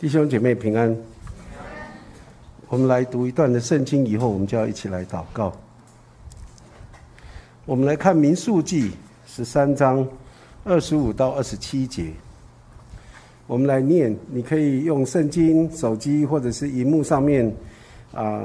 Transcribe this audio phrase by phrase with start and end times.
[0.00, 0.96] 弟兄姐妹平安。
[2.68, 5.52] 我们来读一段的圣经，以后我们就要一起来祷告。
[7.66, 8.92] 我们来看民数记
[9.26, 10.06] 十三章
[10.62, 12.12] 二十五到二十七节。
[13.48, 17.52] 我们来念，你可以用圣经、手机或者是荧幕上面
[18.14, 18.40] 啊，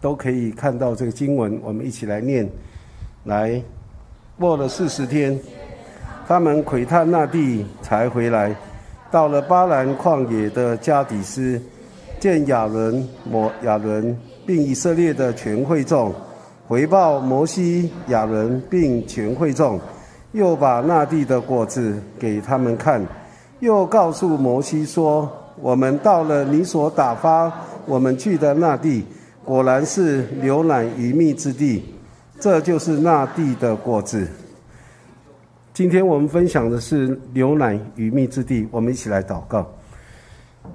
[0.00, 1.58] 都可以看到这个经文。
[1.64, 2.48] 我们一起来念。
[3.24, 3.60] 来，
[4.38, 5.36] 过了四十天，
[6.28, 8.54] 他们窥探那地才回来。
[9.14, 11.62] 到了巴兰旷野的加底斯，
[12.18, 16.12] 见亚伦、摩亚伦并以色列的全会众，
[16.66, 19.78] 回报摩西、亚伦并全会众，
[20.32, 23.00] 又把那地的果子给他们看，
[23.60, 25.30] 又告诉摩西说
[25.62, 27.52] ：“我们到了你所打发
[27.86, 29.04] 我们去的那地，
[29.44, 31.84] 果然是牛奶鱼蜜之地，
[32.40, 34.26] 这就是那地的果子。”
[35.74, 39.68] 今天我们分享的是牛奶与蜜之地，我们一起来祷告。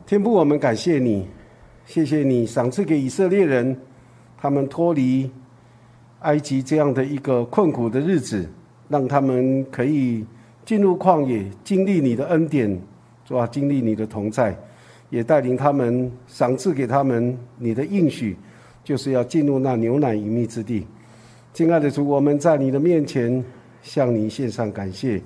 [0.06, 1.26] 天父，我们感谢你，
[1.86, 3.80] 谢谢你赏赐给以色列人，
[4.38, 5.32] 他们脱离
[6.20, 8.46] 埃及这样的一个困苦的日子，
[8.90, 10.26] 让他们可以
[10.66, 12.70] 进入旷野，经历你的恩典，
[13.26, 13.48] 是吧？
[13.48, 14.54] 经历你的同在，
[15.10, 18.36] 也带领他们赏赐给他们你的应许，
[18.84, 20.86] 就是要进入那牛奶与蜜之地。
[21.54, 23.42] 亲爱的主，我们在你的面前。
[23.82, 25.22] 向你献上感谢，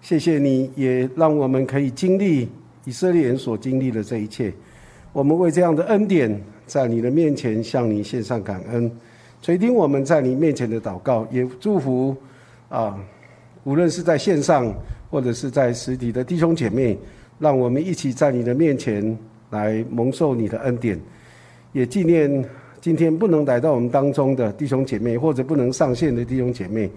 [0.00, 2.48] 谢谢你也让我们可以经历
[2.84, 4.52] 以色列人所经历的这一切。
[5.12, 8.90] 我们为这样的恩典，在你的面前向你献上感恩，
[9.40, 12.14] 垂听我们在你面前的祷告，也祝福
[12.68, 12.98] 啊，
[13.64, 14.74] 无论是在线上
[15.10, 16.98] 或者是在实体的弟兄姐妹，
[17.38, 19.16] 让我们一起在你的面前
[19.50, 21.00] 来蒙受你的恩典，
[21.72, 22.44] 也纪念
[22.80, 26.90] 今天不能来到我们当中的弟兄姐妹，或者不能上线的弟兄姐妹。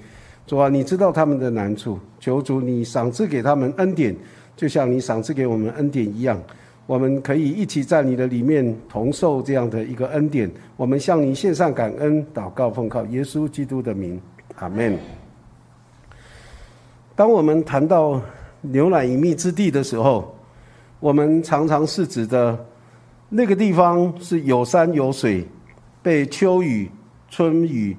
[0.50, 4.16] 主啊，你知道他们的难处，求主你赏赐给他们恩典，
[4.56, 6.42] 就像你赏赐给我们恩典一样，
[6.88, 10.50] 我们可以一起在你的里面同受这样的一个恩典。
[10.76, 14.20] 我们向你献上感恩，祷告奉靠耶稣基督的名，
[14.56, 14.98] 阿门。
[17.16, 18.20] 当我们谈到
[18.62, 20.36] 牛奶隐秘之地的时候，
[21.00, 22.58] 我们常常是指的
[23.30, 25.46] 那个地方是有山有水，
[26.02, 26.90] 被秋雨
[27.30, 27.96] 春雨。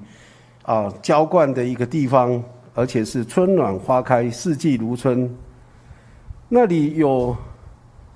[0.63, 2.41] 啊，浇灌的一个地方，
[2.73, 5.29] 而且是春暖花开，四季如春。
[6.49, 7.35] 那里有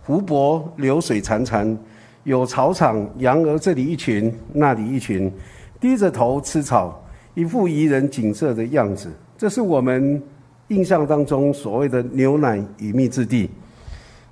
[0.04, 1.76] 湖泊，流水潺潺；
[2.24, 5.32] 有草场，羊儿这里一群，那里一群，
[5.80, 9.12] 低着头吃草，一副宜人景色的样子。
[9.38, 10.22] 这是我们
[10.68, 13.50] 印象当中所谓的牛奶与蜜之地。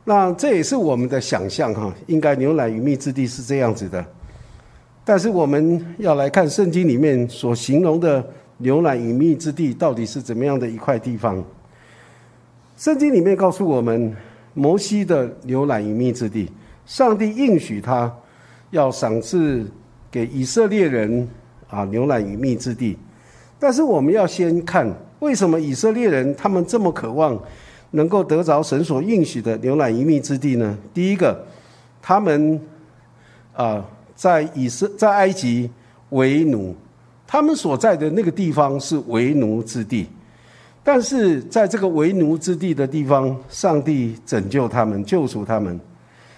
[0.06, 4.06] 那这也是我们的想象哈，应该牛奶与蜜之地是这样子的。
[5.06, 8.26] 但是我们要来看圣经里面所形容的
[8.60, 11.44] 牛奶隐秘之地到底是怎么样的一块地方。
[12.78, 14.16] 圣经里面告诉我们，
[14.54, 16.50] 摩西的牛奶隐秘之地，
[16.86, 18.10] 上帝应许他
[18.72, 19.70] 要赏赐
[20.10, 21.28] 给以色列人
[21.70, 22.98] 啊牛奶隐秘之地。
[23.60, 27.38] 但是我们要先看，为什么以色列人他们这么渴望
[27.92, 30.78] 能够得着神所应许的牛奶与蜜之地呢？
[30.94, 31.46] 第一个，
[32.02, 32.58] 他们
[33.54, 33.86] 啊。
[34.16, 35.70] 在以色在埃及
[36.10, 36.76] 为奴，
[37.26, 40.08] 他们所在的那个地方是为奴之地，
[40.84, 45.80] 但是在这个为奴之地的地方，上帝拯救他们，救赎他们。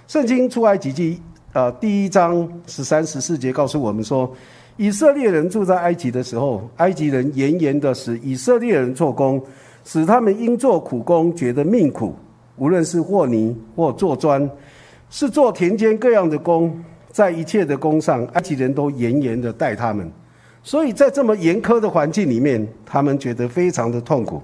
[0.08, 1.20] 圣经出埃及记
[1.52, 4.32] 啊第一章十三十四节告诉我们说，
[4.78, 9.42] 以色列人住在埃及的时候，埃及人严严的使以色列人做工，
[9.84, 12.16] 使他们因做苦工觉得命苦，
[12.58, 14.50] 无论是和泥或做砖，
[15.10, 16.84] 是做田间各样的工。
[17.16, 20.12] 在一切的工上，埃及人都严严的待他们，
[20.62, 24.44] 所以在这么严苛的环境里面，他们觉得非常的痛苦。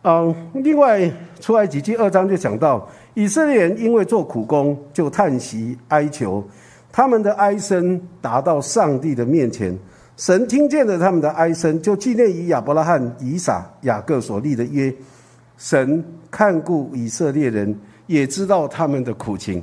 [0.00, 6.42] 嗯，另外出埃及记二章就讲到，以色列人因为做苦工，就叹息哀求，
[6.90, 9.78] 他们的哀声达到上帝的面前，
[10.16, 14.90] 神听见了他们的哀声，就纪念以亚伯拉罕、以撒、雅各所立的约，
[15.58, 19.62] 神看顾以色列人，也知道他们的苦情。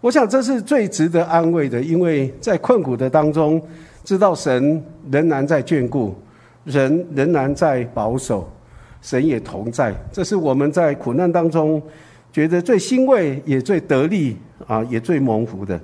[0.00, 3.60] 我想这是最值得安慰的，因为在困苦的当中，
[4.02, 6.14] 知道神仍然在眷顾，
[6.64, 8.48] 人仍然在保守，
[9.02, 9.94] 神也同在。
[10.10, 11.82] 这是我们在苦难当中
[12.32, 14.36] 觉得最欣慰，也最得力
[14.66, 15.78] 啊，也最蒙福的。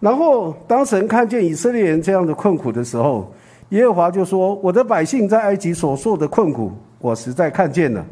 [0.00, 3.30] 然后，当神看见以色列人这样的困苦的时候，
[3.68, 8.02] 耶和华就说：“我的百姓在埃及所受的困苦，我实在看见了；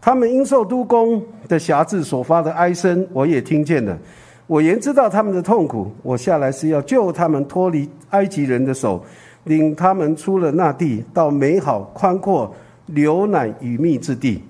[0.00, 3.94] 他们因受督工的辖制所发的哀声，我也听见了。”
[4.46, 9.02] 我原知道他们的痛苦，我下来是要救他们脱离埃及人的手，
[9.44, 12.54] 领他们出了那地，到美好宽阔、
[12.86, 14.42] 流奶与蜜之地。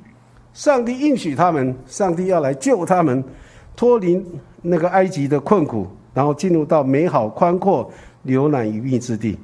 [0.53, 3.23] 上帝应许他们，上帝要来救他们，
[3.77, 4.21] 脱离
[4.63, 7.89] 那个埃及的困苦，然后进入到美好宽阔、
[8.23, 9.39] 牛奶与蜜之地。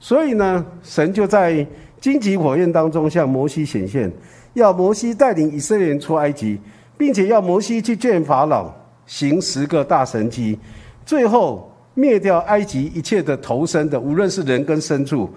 [0.00, 1.64] 所以呢，神就在
[2.00, 4.10] 荆棘火焰当中向摩西显现，
[4.54, 6.58] 要摩西带领以色列人出埃及，
[6.98, 8.70] 并且要摩西去见法老，
[9.06, 10.58] 行十个大神迹，
[11.04, 15.28] 最后灭掉埃及一切的投生的，无论是人跟牲畜。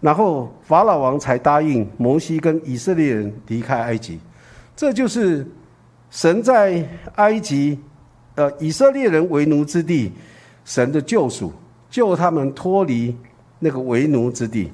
[0.00, 4.18] 然后法老王才答应摩西跟以色列人离开埃及，
[4.74, 5.46] 这就是
[6.10, 6.84] 神在
[7.14, 7.78] 埃及，
[8.34, 10.10] 呃，以色列人为奴之地，
[10.64, 11.52] 神的救赎，
[11.88, 13.16] 救他们脱离
[13.60, 14.72] 那个为奴之地。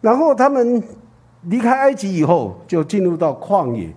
[0.00, 0.80] 然后他们
[1.42, 3.92] 离开埃及以后，就进入到旷野，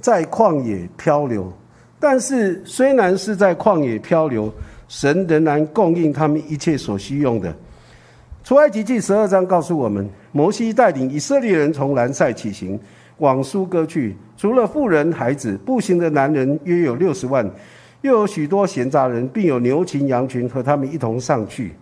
[0.00, 1.52] 在旷野漂流。
[2.00, 4.52] 但是虽然是在旷野漂流，
[4.88, 7.54] 神仍然供应他们一切所需用的。
[8.42, 12.80] 出埃及记十二章告诉我们，摩西带领以色列人从兰塞起行，
[13.18, 14.16] 往苏哥去。
[14.36, 17.48] 除了妇人、孩子，步行的男人约有六十万，
[18.00, 21.74] 又有许多闲杂人，并有牛群、羊群和他们一同上去。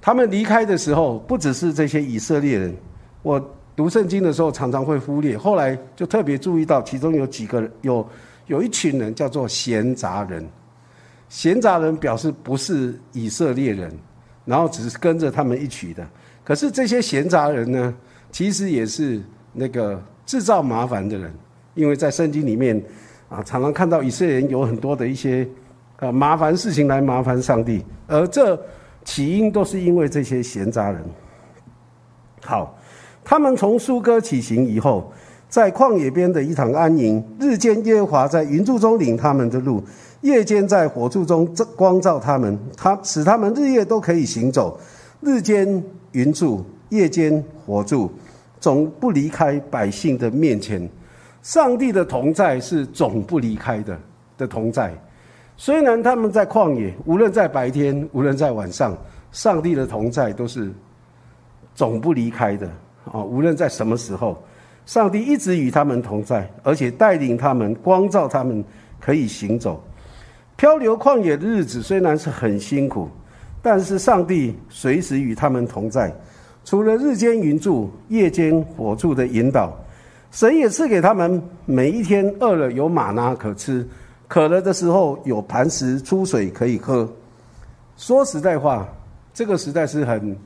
[0.00, 2.74] 他们离开的时候，不只是这些以色列人。
[3.22, 3.40] 我
[3.76, 8.04] 读圣经的时候常常会忽略，后来就特别注意到，其中有几个有
[8.50, 10.46] 有一群人叫做闲杂人。
[11.28, 13.90] 闲杂人表示不是以色列人。
[14.46, 16.04] 然后只是跟着他们一起的，
[16.42, 17.94] 可是这些闲杂人呢，
[18.32, 21.32] 其实也是那个制造麻烦的人，
[21.74, 22.82] 因为在圣经里面
[23.28, 25.46] 啊，常常看到以色列人有很多的一些
[25.98, 28.60] 呃麻烦事情来麻烦上帝，而这
[29.04, 31.04] 起因都是因为这些闲杂人。
[32.42, 32.76] 好，
[33.22, 35.12] 他们从苏哥起行以后，
[35.50, 39.82] 在旷野边的一场安营，日间耶和华在云柱中领他们的路。
[40.20, 41.44] 夜间在火柱中
[41.74, 44.78] 光照他们，他使他们日夜都可以行走。
[45.20, 45.82] 日间
[46.12, 48.10] 云柱，夜间火柱，
[48.60, 50.88] 总不离开百姓的面前。
[51.42, 53.98] 上帝的同在是总不离开的
[54.38, 54.94] 的同在。
[55.56, 58.96] 虽然他们在旷野，无论在白天，无论在晚上，
[59.32, 60.70] 上帝的同在都是
[61.74, 62.70] 总不离开的
[63.10, 63.24] 啊！
[63.24, 64.36] 无论在什么时候，
[64.90, 68.64] 上帝一直与他们同在，而且带领他们，光照他们，
[68.98, 69.80] 可以行走。
[70.56, 73.08] 漂流旷野的日子虽然是很辛苦，
[73.62, 76.12] 但是上帝随时与他们同在。
[76.64, 79.72] 除了日间云柱、夜间火柱的引导，
[80.32, 83.86] 神也赐给他们每一天饿了有玛拿可吃，
[84.26, 87.08] 渴了的时候有磐石出水可以喝。
[87.96, 88.88] 说实在话，
[89.32, 90.36] 这个时代是很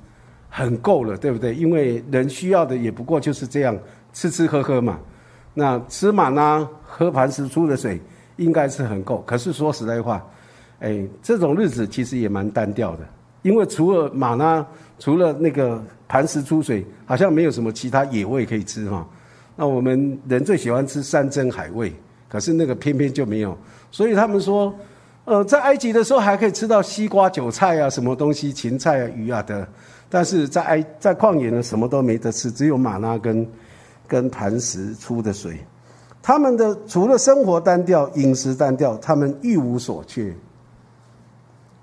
[0.51, 1.55] 很够了，对不对？
[1.55, 3.75] 因为人需要的也不过就是这样
[4.15, 4.99] 吃吃喝喝嘛。
[5.53, 8.01] 那吃玛拿、喝磐石出的水。
[8.37, 10.21] 应该是很够，可是说实在话，
[10.81, 13.07] 哎，这种日子其实也蛮单调的，
[13.43, 14.67] 因为除了马呢，
[14.99, 19.07] 除了那个磐石出水，好像没有什么其他野味可以吃哈。
[19.55, 21.93] 那我们人最喜欢吃山珍海味，
[22.29, 23.57] 可是那个偏偏就没有。
[23.93, 24.75] 所以他们说，
[25.27, 29.65] 呃，在埃及的时候还可以吃到西瓜、韭菜啊，什么东西、芹菜啊、鱼啊的，
[30.09, 33.47] 但是在埃在旷野呢，什么都没得吃，只有马拉跟
[34.07, 35.59] 跟磐石出的水。
[36.23, 40.35] 他们的除了生活单调、饮食单调，他们一无所缺。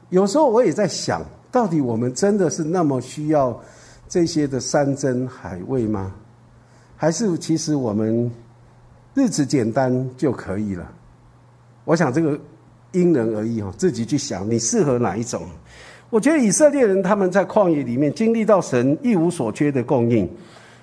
[0.10, 3.62] 有时候我也在想，到底我们真的是那么需要
[4.10, 6.12] 这些的山珍海味吗？
[6.98, 8.32] 还是其实我们
[9.14, 10.92] 日子简单就可以了？
[11.86, 12.40] 我想这个
[12.94, 15.44] 因人而异哈，自己去想你适合哪一种。
[16.10, 20.28] 我觉得以色列人他们在旷野里面经历到神一无所缺的供应，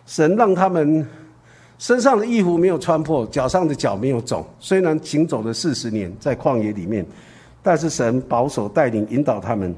[0.07, 1.05] 神让他们。
[1.79, 4.45] 身上的衣服没有穿破，脚上的脚没有肿。
[4.59, 7.07] 虽然行走了四十年在旷野里面，
[7.63, 9.75] 但是神保守带领引导他们。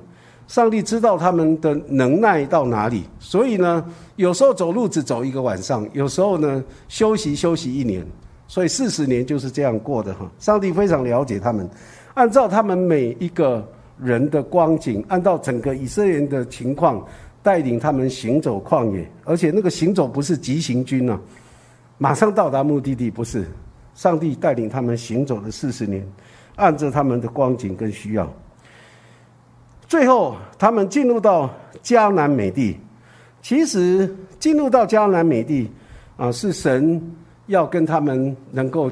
[0.48, 3.84] 上帝知道他们的能耐到哪里，所以呢，
[4.16, 8.04] 有时候走路只走一个晚上，有时候呢休息休息一年。
[8.48, 10.28] 所以四十年就是这样过的哈。
[10.40, 11.68] 上帝非常了解他们，
[12.14, 13.64] 按照他们每一个
[13.96, 17.00] 人的光景，按照整个以色列人的情况，
[17.44, 19.08] 带领他们行走旷野。
[19.22, 21.20] 而且那个行走不是急行军啊。
[22.02, 23.44] 马上到达目的地不是，
[23.94, 26.02] 上帝带领他们行走了四十年，
[26.56, 28.26] 按照他们的光景跟需要，
[29.86, 31.50] 最后他们进入到
[31.82, 32.78] 迦南美地。
[33.42, 35.70] 其实进入到迦南美地
[36.16, 37.14] 啊，是神
[37.48, 38.90] 要跟他们能够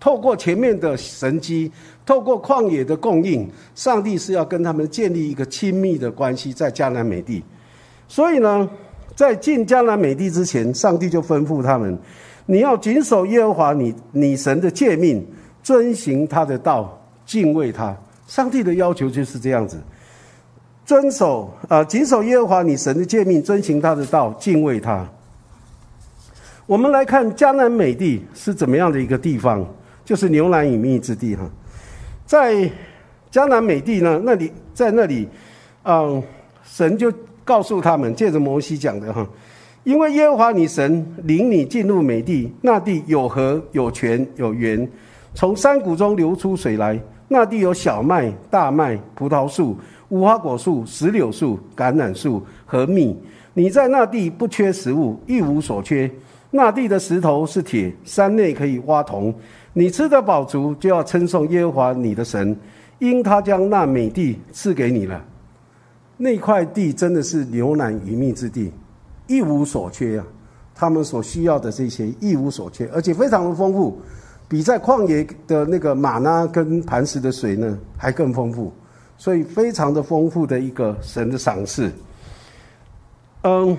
[0.00, 1.70] 透过前面的神机，
[2.04, 7.44] 透过旷野的供应，上帝是要跟他们建立一个亲密的关系，在迦南美地。
[8.08, 8.68] 所以呢，
[9.14, 11.96] 在进迦南美地之前，上帝就吩咐他们。
[12.50, 15.24] 你要谨守耶和华你你神的诫命，
[15.62, 17.96] 遵行他的道，敬畏他。
[18.26, 19.80] 上帝的要求就是这样子，
[20.84, 25.08] 遵守啊，谨守耶和华你神的诫命，遵行他的道，敬畏他。
[26.66, 29.64] 我们来看迦南美地是怎么样的一个地方，
[30.04, 31.48] 就是牛奶与蜜之地哈。
[32.26, 32.68] 在
[33.30, 35.28] 迦南美地呢，那里在那里，
[35.84, 36.20] 嗯，
[36.64, 37.12] 神就
[37.44, 39.24] 告诉他们，借着摩西讲的哈，
[39.84, 44.88] 因为耶和华你神领你进入美地，那地有河有泉有源，
[45.34, 49.76] 从山谷中流出水来，那地有小麦、大麦、葡萄树、
[50.10, 53.16] 无花果树、石榴树、橄榄树和蜜。
[53.54, 56.10] 你在那地不缺食物，一无所缺。
[56.50, 59.34] 那地的石头是铁，山内可以挖铜。
[59.72, 62.56] 你吃得饱足，就要称颂耶和华你的神，
[62.98, 65.24] 因他将那美地赐给你了。
[66.16, 68.70] 那块地真的是牛奶与蜜之地，
[69.30, 70.26] 一无所缺啊！
[70.74, 74.00] 他们所需要的这些一无所缺，而且非常的丰富，
[74.48, 78.72] 比在旷野的那个玛纳跟磐石的水呢还更丰富，
[79.16, 81.92] 所以非常的丰富的一个神的赏赐。
[83.42, 83.76] 嗯，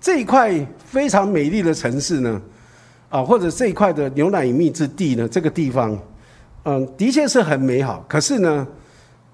[0.00, 2.40] 这一块非常美丽的城市呢，
[3.10, 5.98] 啊，或者这一块的牛奶与蜜之地呢，这个地方，
[6.62, 8.04] 嗯，的确是很美好。
[8.08, 8.66] 可是呢，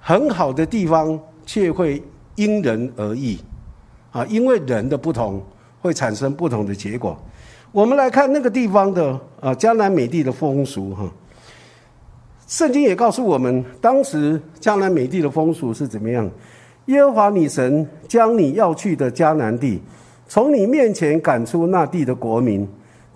[0.00, 2.02] 很好的地方却会
[2.34, 3.38] 因人而异，
[4.10, 5.42] 啊，因为人的不同
[5.80, 7.16] 会产生不同的结果。
[7.72, 11.08] 我们来看那个地方的啊，江南美地的风俗哈。
[12.46, 16.28] 圣经也告诉我们，当时江南美地的风俗是怎么样。
[16.87, 19.80] 耶和华女神将你要去的迦南地，
[20.26, 22.66] 从你面前赶出那地的国民，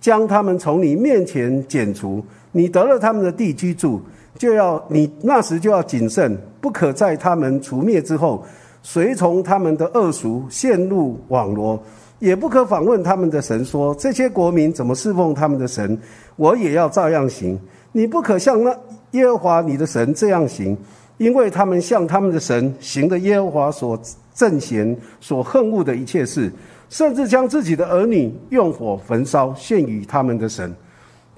[0.00, 2.24] 将他们从你面前剪除。
[2.52, 4.00] 你得了他们的地居住，
[4.38, 8.44] 就要你那时就要谨慎，不可在他们除灭之后，
[8.80, 11.76] 随从他们的恶俗，陷入网罗；
[12.24, 15.98] 也不可访问他们的神，说这些国民怎么侍奉他们的神，
[16.36, 17.58] 我也要照样行。
[17.92, 18.74] 你不可像那
[19.12, 20.76] 耶和华你的神这样行。
[21.16, 23.96] 因为他们向他们的神行的耶和华所
[24.34, 26.52] 憎嫌、所恨恶的一切事，
[26.90, 30.74] 甚至将自己的儿女用火焚烧献与他们的神，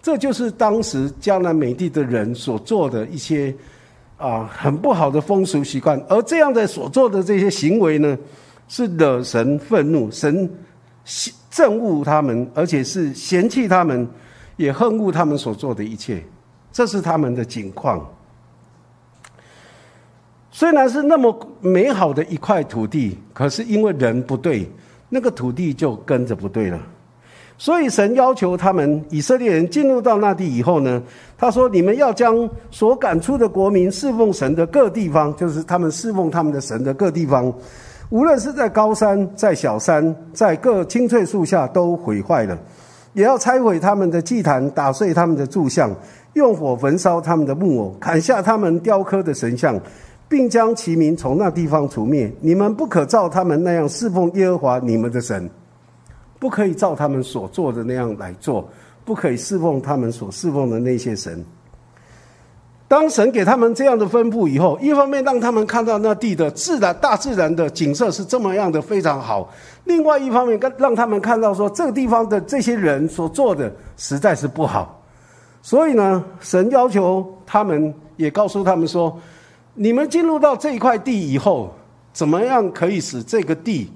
[0.00, 3.54] 这就是当时江南美地的人所做的一些
[4.16, 6.02] 啊很不好的风俗习惯。
[6.08, 8.16] 而这样的所做的这些行为呢，
[8.68, 10.50] 是惹神愤怒，神
[11.06, 14.06] 憎恶他们，而且是嫌弃他们，
[14.56, 16.22] 也恨恶他们所做的一切。
[16.72, 18.04] 这是他们的境况。
[20.50, 24.68] 虽然是那么美好的一块土地，可是因为人不对，
[25.08, 26.80] 那个土地就跟着不对了。
[27.58, 31.02] 所以神要求他们以色列人进入到那地以后呢，
[31.38, 37.50] 他说：“你们要将所赶出的国民侍奉神的各地方，就是他们侍奉他们的神的各地方，
[38.10, 42.56] 无论是在高山、在小山、在各青翠树下，都毁坏了；
[43.14, 45.94] 也要拆毁他们的祭坛，打碎他们的柱像，
[46.34, 49.80] 用火焚烧他们的木偶，砍下他们雕刻的神像。”
[50.28, 52.28] 并将其名从那地方除灭。
[52.40, 55.48] 你们不可照他们那样侍奉耶和华你们的神，
[56.40, 58.68] 不可以照他们所做的那样来做，
[59.04, 61.44] 不可以侍奉他们所侍奉的那些神。
[62.88, 69.48] 当神给他们这样的吩咐以后，一方面让他们看到那地的自然、大自然的景色是这么样的非常好；
[69.84, 75.02] 另外一方面，跟让他们看到说这个地方的这些人所做的实在是不好。
[75.62, 79.18] 所以呢，神要求他们，也告诉他们说。
[79.78, 81.70] 你们进入到这一块地以后，
[82.10, 83.92] 怎么样可以使这个地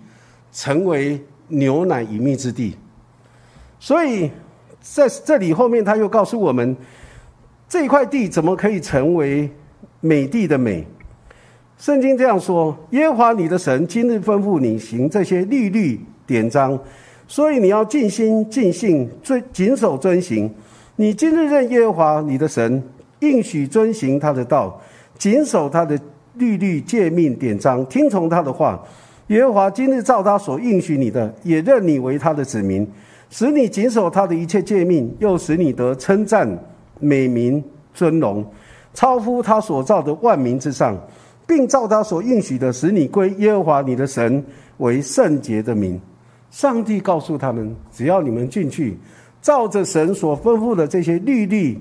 [0.53, 1.19] 成为
[1.49, 2.77] 牛奶与蜜之地？
[3.79, 4.31] 所以
[4.83, 6.77] 在这里后面他又告诉我们，
[7.71, 9.49] 这块地怎么可以成为
[10.01, 10.85] 美地的美？
[11.79, 16.77] 圣经这样说：耶和华你的神今日吩咐你行这些律律典章，
[17.29, 20.53] 所以你要尽心尽性遵谨守遵行。
[20.97, 22.83] 你今日认耶和华你的神，
[23.21, 24.83] 应许遵行他的道。
[25.17, 25.97] 谨守他的
[26.35, 28.83] 律律诫命典章，听从他的话。
[29.29, 32.85] 耶和华今日照他所应许你的，也认你为他的子民，
[33.31, 36.49] 使你谨守他的一切诫命，又使你得称赞、
[37.01, 38.45] 美名、尊荣，
[38.95, 40.97] 超乎他所造的万民之上，
[41.47, 44.45] 并照他所应许的，使你归耶和华你的神
[44.79, 46.01] 为圣洁的名。
[46.51, 48.99] 上帝告诉他们：只要你们进去，
[49.41, 51.79] 照着神所吩咐的这些律例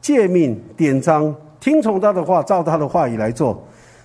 [0.00, 1.34] 诫命典章。
[1.58, 3.62] 听从他的话，照他的话语来做。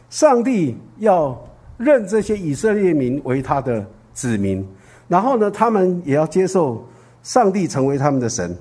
[0.10, 1.38] 上帝要
[1.78, 4.66] 认这些以色列民为他的子民，
[5.08, 6.86] 然后呢，他们也要接受
[7.24, 8.56] 上帝成为他们的神，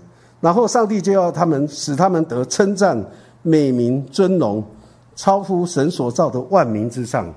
[0.44, 3.02] 然后上帝就要他们使他们得称赞、
[3.40, 4.62] 美名、尊荣，
[5.16, 7.32] 超乎神所造的万民之上，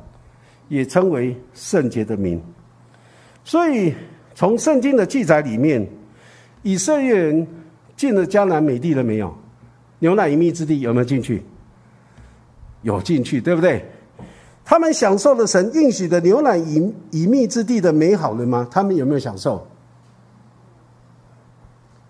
[0.68, 2.44] 也称为圣洁的名。
[3.46, 3.94] 所以，
[4.36, 5.88] 从圣经的记载里面，
[6.64, 7.48] 以色列人
[7.96, 9.34] 进了迦南美地了没有？
[10.00, 11.42] 牛奶与蜜之地有没有进去？
[12.82, 13.86] 有进去，对不对？
[14.66, 18.68] 他们享受了神应许的牛奶与与蜜之地的美好了吗？
[18.70, 19.66] 他们有没有享受？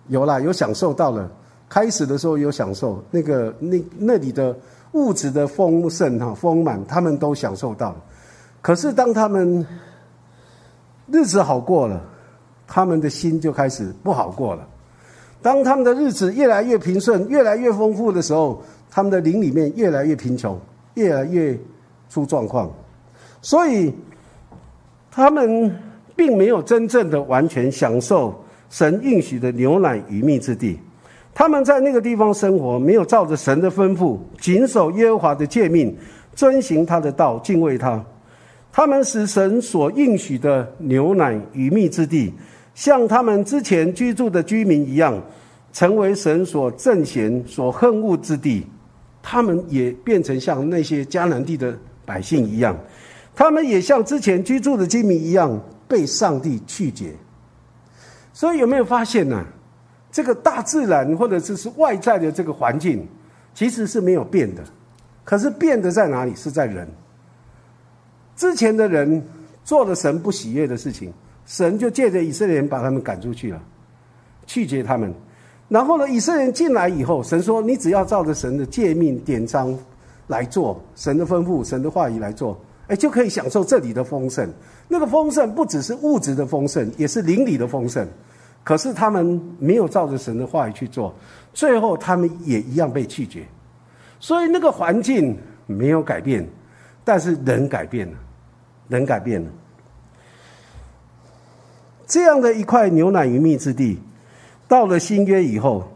[0.07, 1.29] 有啦，有享受到了。
[1.69, 4.55] 开始的时候有享受，那个那那里的
[4.93, 7.93] 物质的丰盛哈丰满，他们都享受到。
[8.61, 9.65] 可是当他们
[11.11, 12.01] 日子好过了，
[12.65, 14.65] 他们的心就开始不好过了。
[15.41, 20.57] 当他们的日子越来越平顺、越来越丰富的时候，他们的灵里面越来越贫穷，
[20.95, 21.57] 越来越
[22.09, 22.71] 出状况。
[23.41, 23.93] 所以，
[25.11, 25.77] 他们
[26.15, 28.33] 并没有真正的完全享受
[28.69, 30.79] 神应许的牛奶与蜜之地。
[31.33, 35.95] 他们在那个地方生活，没有照着神的吩咐，谨守耶和华的诫命，
[36.33, 38.03] 遵行他的道，敬畏他。
[38.71, 42.33] 他们使神所应许的牛奶与蜜之地。
[42.73, 45.19] 像他们之前居住的居民一样，
[45.73, 48.65] 成为神所憎嫌、所恨恶之地，
[49.21, 52.75] 他们也变成像那些迦南地的百姓一样，
[53.35, 57.13] 他们也像之前居住的居民一样被上帝拒绝。
[58.37, 59.43] 所以有没有发现呢？
[60.11, 63.03] 这个大自然或者是是外在的这个环境，
[63.55, 64.63] 其实是没有变的，
[65.23, 66.35] 可是变的在哪里？
[66.35, 66.87] 是在人。
[68.35, 69.27] 之前的人
[69.63, 71.11] 做了神不喜悦的事情。
[71.47, 73.59] 神就借着以色列人把他们赶出去了，
[74.45, 75.11] 拒绝他们。
[75.67, 79.75] 然后呢，以色列人进来以后，神说：“你只要照着神的诫命典章
[80.27, 82.55] 来做，神的吩咐、神的话语来做，
[82.87, 84.47] 哎，就可以享受这里的丰盛。
[84.87, 88.07] 那个丰盛不只是物质的丰盛，也是灵里的丰盛。
[88.67, 91.15] 可是他们没有照着神的话语去做，
[91.53, 93.47] 最后他们也一样被拒绝。
[94.19, 96.45] 所以那个环境没有改变，
[97.05, 98.17] 但是人改变了，
[98.89, 99.49] 人改变了。”
[102.05, 104.01] 这样的一块牛奶与蜜之地，
[104.67, 105.89] 到了新约以后，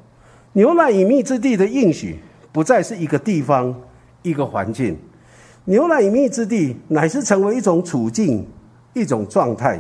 [0.53, 2.19] 牛奶与蜜之地的应许
[2.53, 3.75] 不再是一个地方、
[4.21, 4.97] 一个环境，
[5.65, 8.47] 牛奶与蜜之地乃是成为一种处境、
[8.93, 9.77] 一种状态，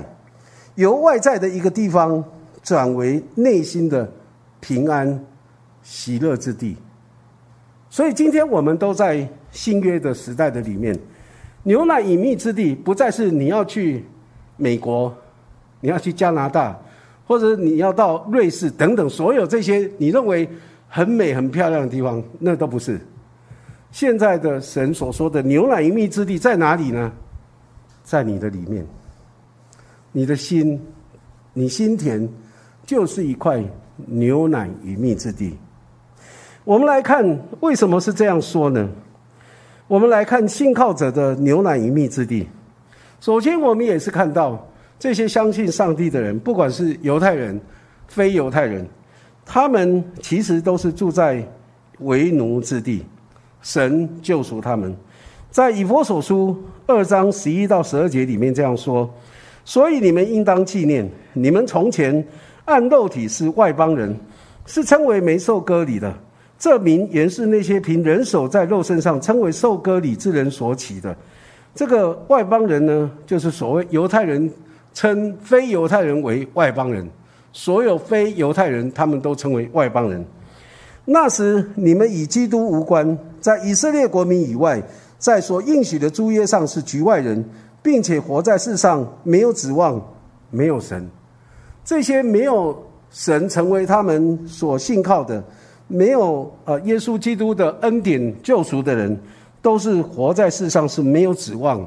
[0.75, 2.21] 由外在的一个地方
[2.63, 4.11] 转为内心的
[4.59, 5.23] 平安、
[5.83, 6.75] 喜乐之地。
[7.89, 10.97] 所以，今天我们都在新约的时代的里面，
[11.63, 14.05] 牛奶隐秘之地不再是你要去
[14.57, 15.15] 美国。
[15.83, 16.79] 你要去加拿大，
[17.25, 20.47] 或者你要到瑞士等等，所有这些你认为
[20.87, 23.01] 很美、很漂亮的地方，那都不是。
[23.89, 27.11] 现在的神所说的牛奶与蜜之地在哪里呢？
[28.03, 28.85] 在你的里面，
[30.11, 30.79] 你的心，
[31.53, 32.29] 你心田
[32.85, 33.63] 就是一块
[33.95, 35.57] 牛奶与蜜之地。
[36.63, 38.89] 我们来看为什么是这样说呢？
[39.87, 42.47] 我们来看信靠者的牛奶与蜜之地。
[43.19, 44.67] 首先，我们也是看到。
[44.99, 47.59] 这些相信上帝的人，不管是犹太人、
[48.07, 48.87] 非犹太人，
[49.43, 51.43] 他们其实都是住在
[52.01, 53.03] 为奴之地。
[53.63, 54.95] 神救赎他们，
[55.49, 59.11] 在以佛所书二章十一到十二节里面这样说：
[59.65, 62.23] 所以你们应当纪念，你们从前
[62.71, 64.17] 按肉体是外邦人，
[64.65, 66.13] 是称为没受割礼的。
[66.57, 71.15] 这名原是那些凭人手在肉身上称为受割礼之人所起的。
[71.75, 74.51] 这个外邦人呢，就是所谓犹太人。
[74.93, 77.09] 称非犹太人为外邦人，
[77.53, 80.21] 所有非犹太人他们都称为外邦人。
[81.05, 84.83] 那时你们与基督无关，在以色列国民以外，
[85.17, 87.41] 在所应许的诸约上是局外人，
[87.81, 90.13] 并且活在世上没有指望，
[90.49, 91.09] 没有神。
[91.83, 92.77] 这些没有
[93.09, 95.43] 神成为他们所信靠的，
[95.87, 99.19] 没有呃耶稣基督的恩典救赎的人，
[99.61, 101.85] 都是活在世上是没有指望，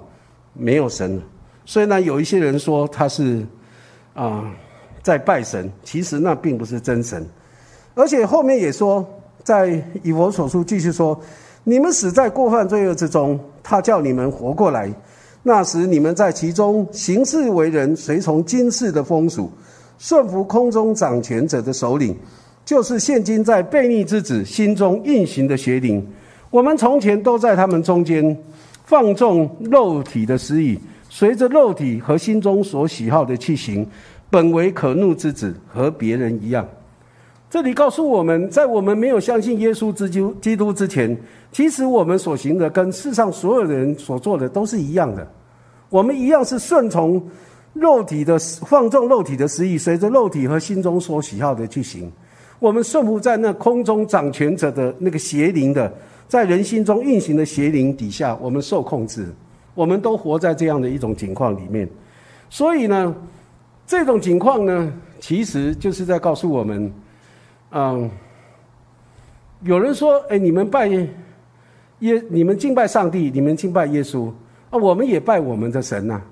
[0.53, 1.21] 没有神。
[1.65, 3.47] 所以呢，有一些人说他是
[4.13, 4.45] 啊
[5.03, 7.27] 在拜神，其实那并不是真神。
[7.95, 9.07] 而且后面也说，
[9.43, 11.19] 在以佛所书继续说：
[11.63, 14.93] 你们死在过犯罪恶之中，他叫你们活过来。
[15.43, 19.51] 那时你们在其中行事为人，随从今世的风俗，
[19.99, 22.17] 顺服空中掌权者的首领，
[22.65, 26.07] 就是现今在悖逆之子心中运行的邪灵。
[26.51, 28.37] 我们从前都在他们中间
[28.85, 30.79] 放纵肉体的私欲。
[31.09, 33.87] 随着肉体和心中所喜好的去行，
[34.31, 36.67] 本为可怒之子，和别人一样。
[37.49, 41.17] 这里告诉我们在我们没有相信耶稣之基基督之前，
[41.53, 45.25] 其实我们所行的跟世上所有人所做的都是一样的。
[45.89, 47.23] 我们一样是顺从
[47.75, 52.11] 肉体的放纵肉体的私欲，随着肉体和心中所喜好的去行。
[52.59, 55.93] 我们顺服在那空中掌权者的那个邪灵的，
[56.27, 59.27] 在人心中运行的邪灵底下，我们受控制。
[59.75, 61.89] 我们都活在这样的一种情况里面，
[62.49, 63.13] 所以呢，
[63.85, 66.93] 这种情况呢，其实就是在告诉我们，
[67.73, 68.09] 嗯，
[69.63, 74.31] 有人说，哎，你们拜耶，你们敬拜上帝，你们敬拜耶稣
[74.71, 76.23] 啊，我们也拜我们的神呐。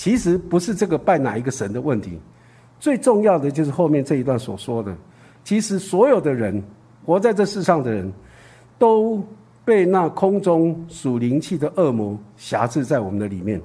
[0.00, 2.18] 其实不是这个拜哪一个神的问题，
[2.78, 4.96] 最重要的就是后面这一段所说的，
[5.44, 6.64] 其实所有的人
[7.04, 8.10] 活在这世上的人
[8.78, 9.22] 都。
[9.62, 13.60] 被那空中属灵气的恶魔辖制在我们的里面，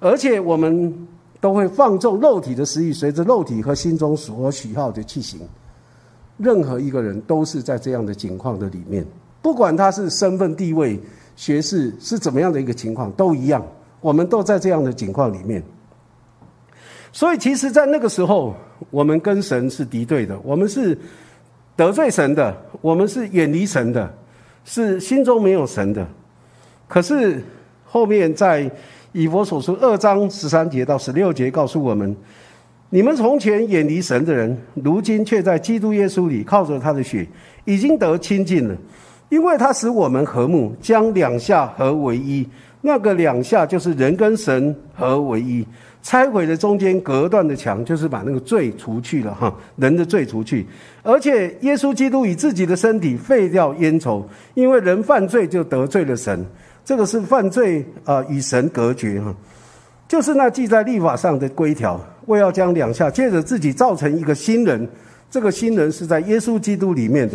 [0.00, 0.92] 而且我们
[1.40, 5.38] 都会放纵肉体的食欲，随着肉体和心中所喜好的去行。
[6.38, 9.06] 任何一个人都是在这样的境况的里面，
[9.40, 10.98] 不管他是身份地位、
[11.36, 13.64] 学识是怎么样的一个情况，都一样，
[14.00, 15.62] 我们都在这样的境况里面。
[17.12, 18.54] 所以，其实，在那个时候，
[18.90, 20.98] 我们跟神是敌对的，我们是
[21.74, 24.12] 得罪神的，我们是远离神的，
[24.64, 26.06] 是心中没有神的。
[26.86, 27.42] 可是
[27.84, 28.70] 后面在
[29.12, 32.14] 以佛所说二章十三节到十六节告诉我们。
[32.90, 37.26] 你们从前远离神的人，如今却在基督耶稣里靠着他的血，
[37.64, 38.76] 已经得亲近了，
[39.28, 42.46] 因为他使我们和睦，将两下合为一。
[42.80, 45.66] 那个两下就是人跟神合为一，
[46.02, 50.64] 拆毁了中间隔断的墙，就是把那个罪除去了哈，人的罪除去。
[51.02, 56.44] 而且耶稣基督以自己的身体废掉冤仇，因为人犯罪就得罪了神，
[56.84, 59.34] 这个是犯罪啊，与神隔绝哈。
[60.06, 64.88] 就是那记在立法上的规条，为要将两下借着自己造成一个新人，
[65.28, 67.34] 这个新人是在耶稣基督里面的，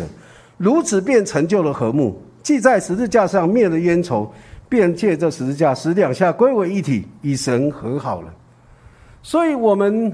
[0.56, 2.18] 如此便成就了和睦。
[2.42, 4.28] 既在十字架上灭了冤仇，
[4.72, 8.32] 便借这十字架使两下归为一体，与神和好了。
[9.22, 10.10] 所以，我们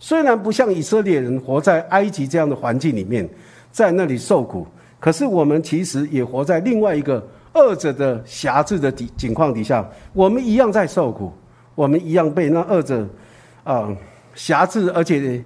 [0.00, 3.28] 虽然不像以色列人活在埃及这样的环境里面，
[3.70, 4.66] 在那里受苦，
[4.98, 11.32] 可是我们其实也活在另外一个二者的辖制的底境况底下，我们一样在受苦。
[11.76, 13.08] 我们一样被那二者，
[13.62, 13.88] 啊，
[14.34, 15.40] 辖制，而且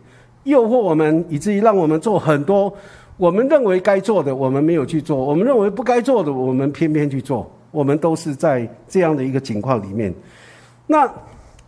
[0.44, 2.74] 诱惑我们，以至于让我们做很多
[3.18, 7.50] 我们认为该做的，我们没有去做；我们认为不该做的，我们偏偏去做。
[7.70, 10.12] 我们都是在这样的一个情况里面。
[10.86, 11.10] 那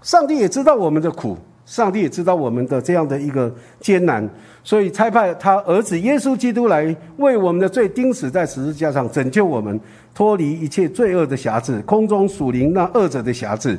[0.02, 1.36] 上帝也知道我们的苦，
[1.66, 4.28] 上帝也知道我们的这样的一个艰难，
[4.64, 9.78] 所以差派他儿子耶稣基督来为我们的罪钉死在十字架上，拯救我们
[10.14, 13.78] 脱离一切罪恶的辖制，空中属灵那恶者的辖制。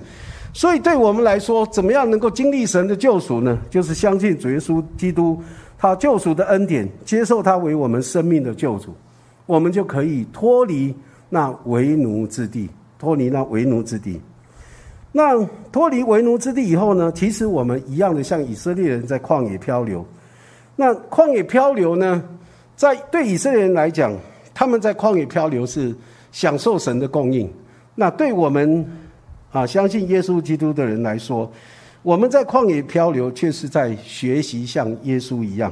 [0.53, 3.57] 所以，对我们来说，怎么样能够经历神的救赎呢？
[3.69, 5.41] 就是相信主耶稣基督，
[5.77, 8.93] 他救赎的恩典，接受他为我们生命的救主，
[9.45, 10.93] 我们就可以脱离
[11.31, 14.21] 那为奴之地，脱离那为奴之地。
[15.11, 17.11] 那脱离为奴之地以后呢？
[17.11, 20.05] 其实我们一样的，像以色列人在旷野漂流。
[20.75, 22.23] 那旷野漂流呢，
[22.75, 24.15] 在对以色列人来讲，
[24.53, 25.95] 他们在旷野漂流是
[26.31, 27.51] 享受神的供应。
[27.95, 28.85] 那对我们。
[29.53, 31.51] 啊，相信耶稣基督的人来说，
[32.03, 35.69] 我们在旷野漂流，却是在学习像耶稣一样。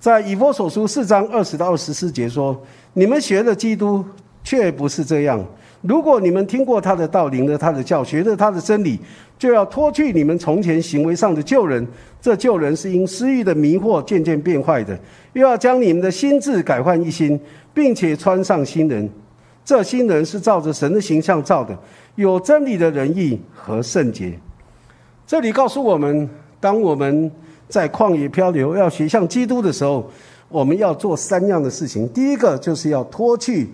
[0.00, 2.58] 在以弗所书四章二十到二十四节说
[2.94, 4.02] ：“你们学了基督，
[4.48, 5.44] 却不是这样。
[5.82, 8.98] 如果你们听过他的道，领了他的教，学了他的真理，
[9.38, 11.86] 就要脱去你们从前行为上的旧人。
[12.18, 14.98] 这旧人是因私欲的迷惑渐渐变坏的，
[15.34, 17.38] 又要将你们的心智改换一新，
[17.74, 19.06] 并且穿上新人。
[19.66, 21.78] 这新人是照着神的形象造的。”
[22.16, 24.32] 有真理的仁义和圣洁，
[25.26, 26.26] 这里告诉我们，
[26.58, 27.30] 当我们
[27.68, 30.10] 在旷野漂流，要学像基督的时候，
[30.48, 32.08] 我们要做三样的事情。
[32.08, 33.68] 第一个就是要脱去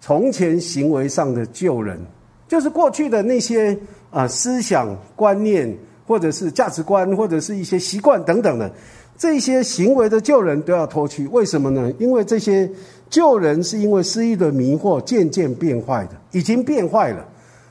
[0.00, 1.98] 从前行为上的旧人，
[2.46, 3.76] 就是过去的那些
[4.10, 8.70] 啊思想观念，或者是价值观，或者是一些习惯等等的
[9.16, 11.26] 这些行为的旧人都要脱去。
[11.28, 11.92] 为什么呢？
[11.98, 12.70] 因为这些
[13.10, 17.26] 旧人是因为失意的迷惑渐渐变坏的，已经变坏了。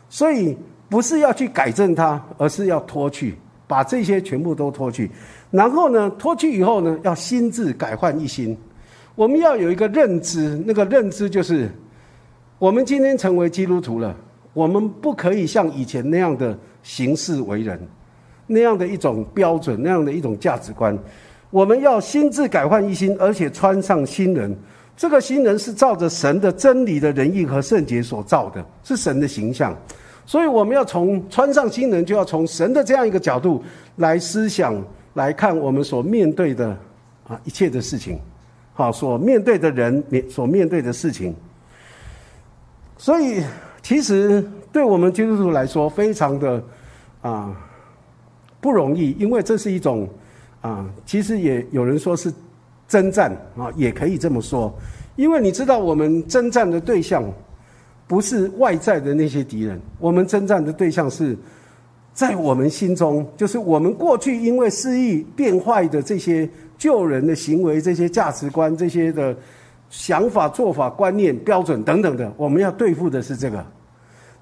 [0.10, 0.58] 所以
[0.90, 3.36] 不是要去改正它，而是要脱去，
[3.66, 5.10] 把这些全部都脱去。
[5.50, 8.56] 然后呢，脱去以后呢，要心智改换一新。
[9.16, 11.70] 我们要有一个认知，那个认知就是，
[12.60, 14.16] 我们今天成为基督徒了，
[14.54, 17.80] 我们不可以像以前那样的行事为人，
[18.48, 20.98] 那样的一种标准，那样的一种价值观。
[21.52, 24.56] 我们要心智改换一新，而且穿上新人。
[24.96, 29.78] 这个新人是照着神的真理的仁义和圣洁所造的，是神的形象，
[30.26, 33.64] 所以我们要从穿上新人，就要从神的这样一个角度
[33.98, 36.76] 来思想来看我们所面对的
[37.28, 38.20] 啊一切的事情，
[38.74, 41.36] 好，所面对的人面所面对的事情。
[42.98, 43.44] 所以，
[43.82, 46.64] 其实对我们基督徒来说，非常的
[47.22, 47.56] 啊
[48.60, 50.08] 不容易，因为这是一种
[50.62, 52.34] 啊，其实也有人说是。
[52.90, 54.74] 征战啊，也可以这么说，
[55.18, 57.22] 因为你知道，我们征战的对象
[58.08, 61.38] 不是外在的那些敌人，我们征战的对象是
[62.14, 69.36] 在我们心中，就是我们过去因为失意变坏的这些旧人的行为、这些价值观、这些的
[69.90, 73.66] 想法、做法、观念、标准等等的，我们要对付的是这个。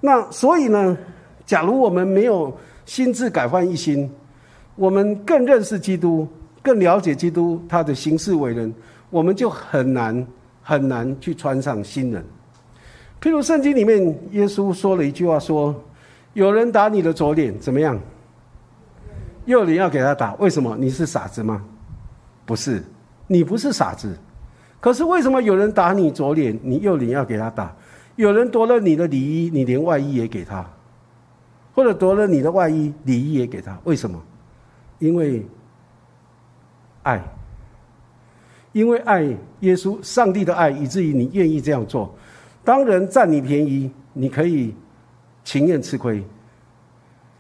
[0.02, 0.98] 那所以呢，
[1.46, 2.56] 假如我们没有
[2.86, 4.10] 心智改换一心，
[4.76, 6.28] 我们更认识基督。
[6.64, 8.74] 更了解基督他的行事为人，
[9.12, 10.26] 我们就很难
[10.64, 12.26] 很难去穿上新人。
[13.22, 15.76] 譬如圣经里面，耶稣说了一句话：说
[16.34, 18.00] 有人打你的左脸，怎么样？
[19.46, 20.76] 右脸要给他打，为什么？
[20.76, 21.64] 你是傻子吗？
[22.48, 22.84] 不是，
[23.28, 24.18] 你不是傻子。
[24.86, 27.76] 可是为什么有人打你左脸，你右脸要给他打？
[28.18, 30.64] 有人夺了你的礼衣，你连外衣也给他，
[31.74, 33.76] 或者夺了你的外衣，礼衣也给他？
[33.86, 34.22] 为什么？
[35.00, 35.44] 因为
[37.02, 37.20] 爱，
[38.74, 39.24] 因为爱
[39.62, 42.14] 耶稣、上帝的爱，以至于你愿意这样做。
[42.64, 44.72] 当人占你便宜，你可以
[45.44, 46.24] 情愿吃亏，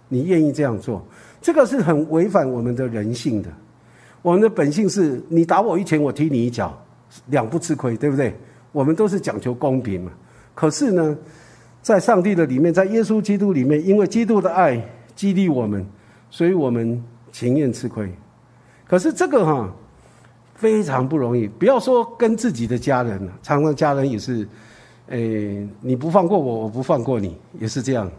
[0.09, 1.05] 你愿意这样做。
[1.43, 3.51] 这个是很违反我们的人性的，
[4.23, 6.75] 我们的本性是你打我一拳，我踢你一脚，
[7.27, 8.33] 两不吃亏，对不对？
[8.71, 10.11] 我们都是讲求公平嘛。
[10.53, 11.17] 可是呢，
[11.81, 14.83] 在上帝的里面，在耶稣基督里面，因为基督的爱
[15.15, 15.85] 激励我们，
[16.29, 18.11] 所以我们情愿吃亏。
[18.87, 19.73] 可是这个哈
[20.55, 24.47] 非常不容易，不要说跟自己的家人了，常常家人也是，
[25.07, 28.11] 诶，你不放过我，我不放过你，也是这样。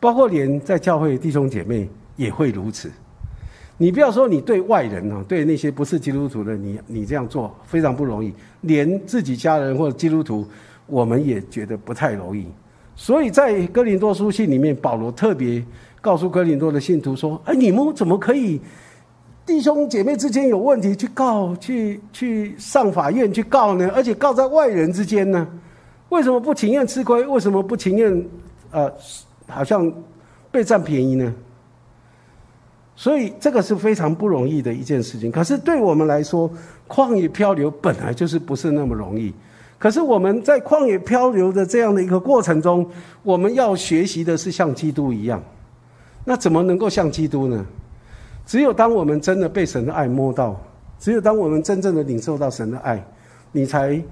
[0.00, 1.88] 包括连在教会弟兄姐妹。
[2.16, 2.90] 也会如此，
[3.78, 10.46] 你不要说你对外人哦，对那些不是基督徒的，你你这样做非常不容易，连自己家人或者基督徒，
[10.86, 12.46] 我们也觉得不太容易。
[12.94, 15.62] 所以在哥林多书信里面，保罗特别
[16.00, 18.58] 告诉哥林多的信徒说：“哎，你们怎么可以
[19.44, 23.90] 弟兄姐妹之间有问题去告、去去上法院去告呢？
[23.94, 25.46] 而且告在外人之间呢？
[26.08, 27.26] 为什么不情愿吃亏？
[27.26, 28.26] 为什么不情愿
[28.70, 28.90] 呃，
[29.46, 29.92] 好像
[30.50, 31.34] 被占便宜呢？”
[32.96, 35.30] 所以这个是非常不容易的一件事情。
[35.30, 36.50] 可是对我们来说，
[36.88, 39.32] 旷野漂流本来就是不是那么容易。
[39.78, 42.88] 可是我们在旷野漂流的这样的一个过程中，
[43.22, 45.40] 我们要学习的是像基督一样。
[46.24, 47.64] 那怎么能够像基督呢？
[48.46, 50.58] 只有当我们真的被神的爱摸到，
[50.98, 53.04] 只有当我们真正的领受到神的爱，
[53.52, 54.02] 你才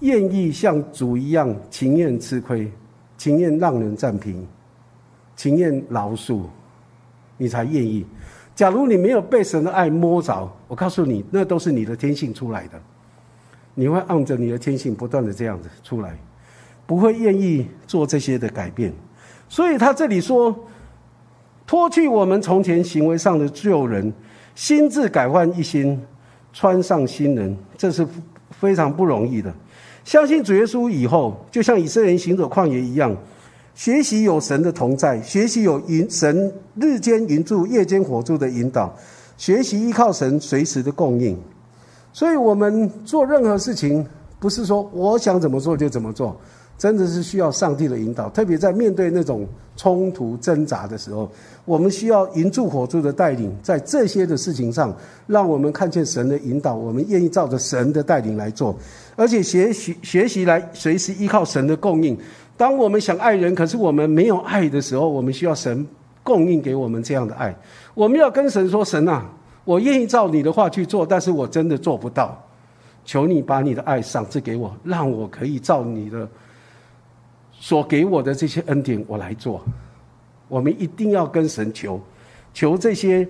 [0.00, 2.72] 愿意像主一样，情愿吃亏，
[3.18, 4.46] 情愿让人占便宜，
[5.36, 6.40] 情愿饶恕，
[7.40, 8.04] 你才愿意。
[8.54, 12.78] 假如你没有被神的爱摸着，我告诉你，那都是你的天性出来的。
[13.74, 16.14] 你会按着你的天性不断的这样子出来，
[16.86, 18.92] 不会愿意做这些的改变。
[19.48, 20.54] 所以他这里说，
[21.66, 24.12] 脱去我们从前行为上的旧人，
[24.54, 25.98] 心智改换一新，
[26.52, 28.06] 穿上新人，这是
[28.50, 29.50] 非常不容易的。
[30.04, 33.16] 相信主耶稣以后，就像以色列人行走旷野一样。
[33.80, 38.94] 学习有神的同在，学习有云神日间云柱、夜间火柱的引导，
[39.38, 41.34] 学习依靠神随时的供应。
[42.12, 44.06] 所以，我们做任何事情，
[44.38, 46.38] 不是说我想怎么做就怎么做，
[46.76, 48.28] 真的是需要上帝的引导。
[48.28, 51.32] 特别在面对那种冲突挣扎的时候，
[51.64, 54.94] 我们需要云柱火柱的带领，在这些的事情上，
[55.26, 58.76] 让我们看见神的引导，我们愿意照着神的带领来做，
[59.16, 62.18] 而且学习学习来随时依靠神的供应。
[62.60, 65.86] 当我们想爱人，可是我们没有爱的时候，我们需要神
[66.22, 67.56] 供应给我们这样的爱。
[67.94, 69.24] 我们要跟神说：“神啊，
[69.64, 72.38] 我愿意照你的话去做，但是我真的做不到。
[73.02, 76.28] 求你把你的爱赏赐给我，让我可以照你的
[77.50, 79.62] 所给我的这些恩典，我来做。”
[80.46, 81.98] 我们一定要跟神求，
[82.52, 83.26] 求这些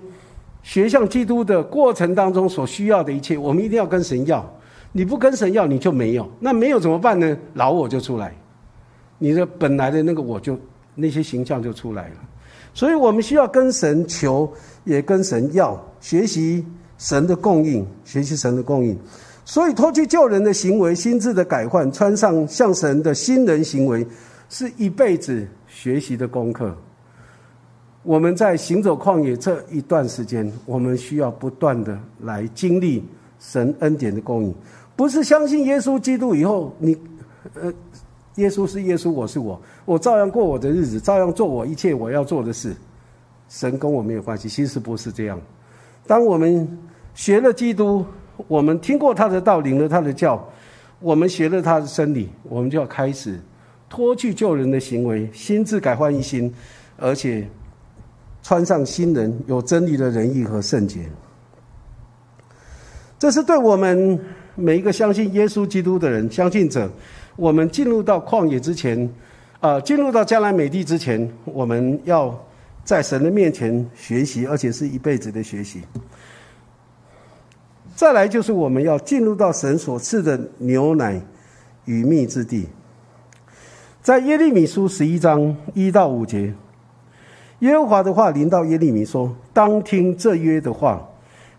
[0.61, 4.45] 学像基督的过程当中所需要的一切，我们一定要跟神要。
[4.91, 6.29] 你不跟神要，你就没有。
[6.37, 7.37] 那没有怎么办呢？
[7.53, 8.35] 老我就出来。
[9.23, 10.57] 你的本来的那个我就
[10.95, 12.15] 那些形象就出来了，
[12.73, 14.51] 所以我们需要跟神求，
[14.83, 16.65] 也跟神要学习
[16.97, 18.97] 神的供应，学习神的供应。
[19.45, 24.03] 所以脱去旧人的行为，心智的改换，穿上像神的新人行为，
[24.49, 26.75] 是一辈子学习的功课。
[28.01, 33.03] 我们在行走旷野这一段时间，我们需要不断的来经历
[33.37, 34.55] 神恩典的供应，
[34.95, 36.97] 不是相信耶稣基督以后，你
[37.53, 37.71] 呃。
[38.35, 42.73] 耶稣是耶稣，我是我，我照样过我的日子，照样做我一切我要做的事。
[43.49, 45.37] 神跟我没有关系，其实不是这样。
[46.07, 46.65] 当我们
[47.13, 48.05] 学了基督，
[48.47, 50.41] 我们听过他的道，领了他的教，
[51.01, 53.37] 我们学了他的真理，我们就要开始
[53.89, 56.53] 脱去旧人的行为，心智改换一新，
[56.95, 57.45] 而且
[58.41, 61.01] 穿上新人，有真理的仁义和圣洁。
[63.19, 64.17] 这是对我们
[64.55, 66.89] 每一个相信耶稣基督的人，相信者。
[67.41, 69.09] 我们进入到旷野之前，
[69.61, 72.39] 啊，进入到将来美地之前，我们要
[72.83, 75.81] 在神的面前学习，而且是一辈子的学习。
[77.95, 81.19] 再来就是我们要进入到神所赐的牛奶
[81.85, 82.67] 与蜜之地。
[84.03, 86.53] 在耶利米书十一章一到五节，
[87.61, 91.09] 耶和华的话临到耶利米说：“当听这约的话，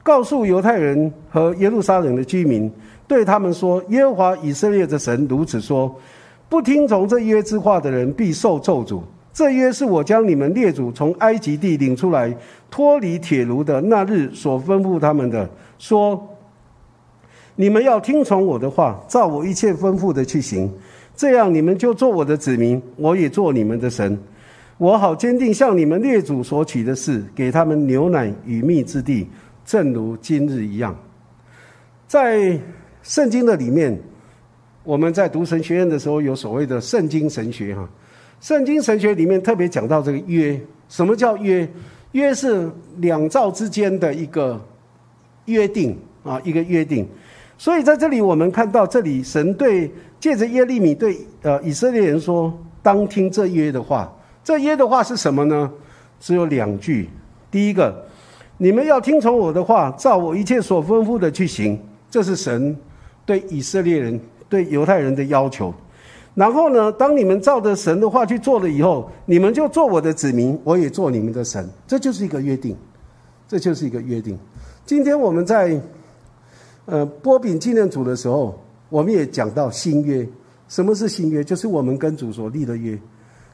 [0.05, 2.73] 告诉犹太人和耶路撒冷的居民。”
[3.07, 5.95] 对他们说：“耶和华以色列的神如此说：
[6.49, 9.03] 不听从这约之话的人，必受咒诅。
[9.33, 12.35] 这约是我将你们列祖从埃及地领出来，
[12.71, 16.29] 脱离铁炉的那日所吩咐他们的，说：
[17.57, 20.71] 你们要听从我的话，照我一切吩咐的去行，
[21.17, 24.19] 这样你们就做我的子民，我也做你们的神。
[24.77, 29.29] 我好坚定向你们列祖所取的事，给他们牛奶与蜜之地，
[29.65, 30.95] 正如今日一样。
[32.07, 32.59] 在
[33.03, 33.99] 圣经的里面，
[34.85, 37.89] 我们在读神学院的时候，有所谓的圣经神学哈。
[38.41, 41.69] 圣经神学里面特别讲到这个约，什么叫约？
[42.13, 44.61] 约是两造之间的一个
[45.47, 47.09] 约定啊，一个约定。
[47.57, 54.13] 所以在这里我们看到，这里神对借着耶利米对呃以色列人说：“当听这约的话。”
[54.45, 55.71] 这约的话是什么呢？
[56.21, 57.09] 只有两句。
[57.51, 58.05] 第一个，
[58.59, 61.81] 你们要听从我的话，照我一切所吩咐的去行。
[62.11, 62.77] 这是神
[63.25, 65.73] 对以色列人、对犹太人的要求。
[66.35, 66.91] 然后呢？
[66.93, 71.69] 当你们照着神的话去做了以后，你们就做我的子民，我也做你们的神。
[71.87, 72.75] 这就是一个约定，
[73.47, 74.39] 这就是一个约定。
[74.87, 75.79] 今天我们在
[76.87, 78.59] 呃波饼纪念组的时候，
[78.89, 80.27] 我们也讲到新约。
[80.69, 81.45] 什么是新约？
[81.45, 82.99] 就是我们跟主所立的约。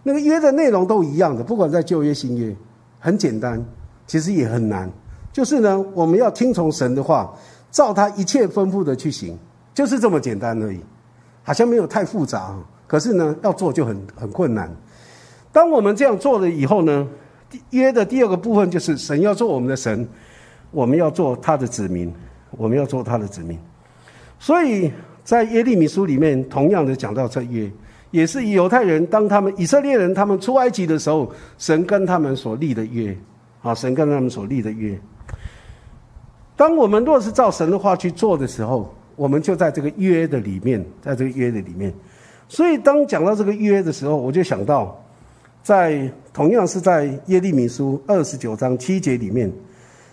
[0.04, 2.54] 那个约的内容都一样的，不管在旧约、新约，
[3.00, 3.60] 很简单，
[4.06, 4.88] 其实也很难。
[5.32, 7.34] 就是呢，我们要听从神的话，
[7.72, 9.36] 照他一切吩咐的去行，
[9.78, 10.80] 就是这么简单而已。
[11.44, 12.52] 好像没有太复杂，
[12.84, 14.68] 可是呢，要做就很很困难。
[15.52, 17.06] 当我们这样做了以后呢，
[17.70, 20.04] 约的第二个部分就是神要做我们的神，
[20.72, 22.12] 我们要做他的子民，
[22.50, 23.56] 我们要做他的子民。
[24.40, 27.70] 所以在耶利米书里面，同样的讲到这约，
[28.10, 33.16] 也是犹太人当他们以色列人他们出埃及的时候，神跟他们所立的约，
[33.62, 34.98] 啊，神跟他们所立的约。
[36.56, 41.92] 当我们若是照神的话去做的时候，我们就在这个约的里面，在这个约的里面，
[42.48, 44.96] 所以当讲到这个约的时候，我就想到，
[45.60, 49.52] 在同样是在耶利米书二十九章七节里面，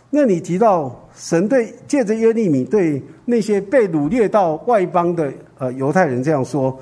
[0.10, 6.76] 那你提到神对借着耶利米对那些被掳掠到外邦的呃犹太人这样说：“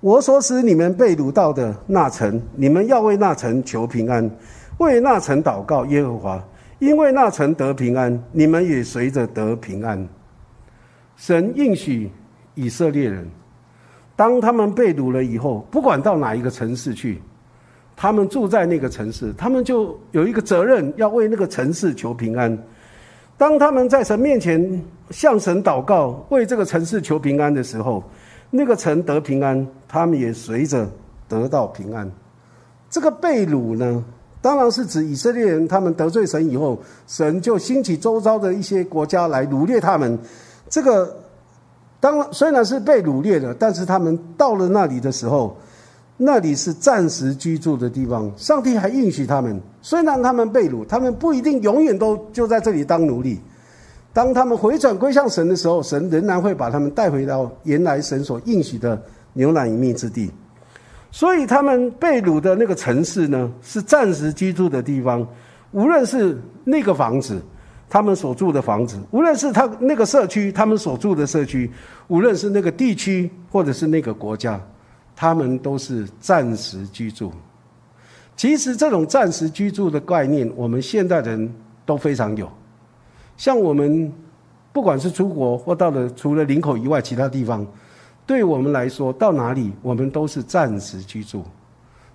[0.00, 4.30] 我所使你们被掳到的那城，你们要为那城求平安，
[4.78, 10.08] 为那城祷告耶和华，因为那城得平安，你们也随着得平安。”
[11.20, 12.10] 神应许
[12.54, 13.28] 以色列人，
[14.16, 17.20] 当他们被掳了以后，不管到哪一个城市去，
[17.94, 22.58] 他们住在那个城市，他们就有一个责任，要为那个城市求平安。
[23.36, 28.02] 当他们在神面前向神祷告，为这个城市求平安的时候，
[28.48, 30.90] 那个城得平安，他们也随着
[31.28, 32.10] 得到平安。
[32.88, 34.02] 这个被掳呢，
[34.40, 40.18] 当然是指以色列人，他们得罪神以后，神就兴起周遭的一些国家来掳掠他们。
[40.70, 41.14] 这个
[42.00, 45.54] 当然虽然是被掳掠的，但是他们到了那里的时候，
[46.16, 48.32] 那里是暂时居住的地方。
[48.36, 53.38] 上帝还允许他们，虽然他们被掳，他们不一定永远都就在这里当奴隶。
[54.12, 59.00] 当他们回转归向神的时候，神仍然会把他们带回到原来神所应许的
[59.34, 60.30] 牛奶与蜜之地。
[61.10, 65.26] 所以他们被掳的那个城市呢，是暂时居住的地方，
[65.72, 67.42] 无论是那个房子。
[67.90, 71.68] 他们所住的房子，无论是他那个社区，他们所住的社区，
[72.06, 74.60] 无论是那个地区，或者是那个国家，
[75.16, 77.32] 他们都是暂时居住。
[78.36, 81.52] 其实这种暂时居住的概念，我们现代人
[81.84, 82.48] 都非常有。
[83.36, 84.12] 像我们，
[84.72, 87.66] 不管是出国或到了除了林口以外其他地方，
[88.24, 91.42] 对我们来说，到哪里我们都是暂时居住，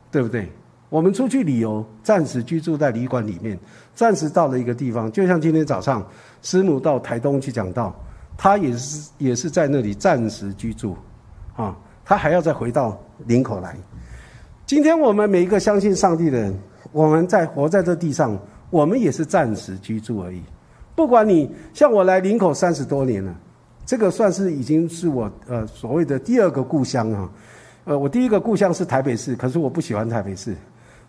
[0.09, 0.49] 对不对？
[0.89, 3.57] 我们出去旅游，暂时居住在旅馆里面，
[3.95, 6.05] 暂时到了一个地方，就像今天早上
[6.41, 7.93] 师母到台东去讲道，
[8.37, 10.95] 他也是也是在那里暂时居住，
[11.55, 13.75] 啊，他还要再回到林口来。
[14.65, 16.57] 今天我们每一个相信上帝的人，
[16.91, 18.37] 我们在活在这地上，
[18.69, 20.41] 我们也是暂时居住而已。
[20.95, 23.35] 不管你像我来林口三十多年了，
[23.85, 27.29] 这个算是已经是我呃所谓的第二个故乡啊，
[27.85, 30.55] 呃，我第一个故乡是台北市，可是我不喜欢台北市。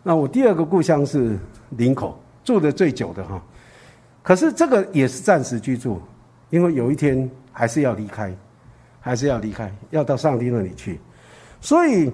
[0.08, 1.36] 那我第二个故乡是
[1.70, 3.42] 林口，住的最久的哈，
[4.22, 6.00] 可是这个也是暂时居住，
[6.48, 8.32] 因为有一天还是要离开，
[9.00, 11.00] 还是要离开，要到上帝那里去，
[11.60, 12.08] 所以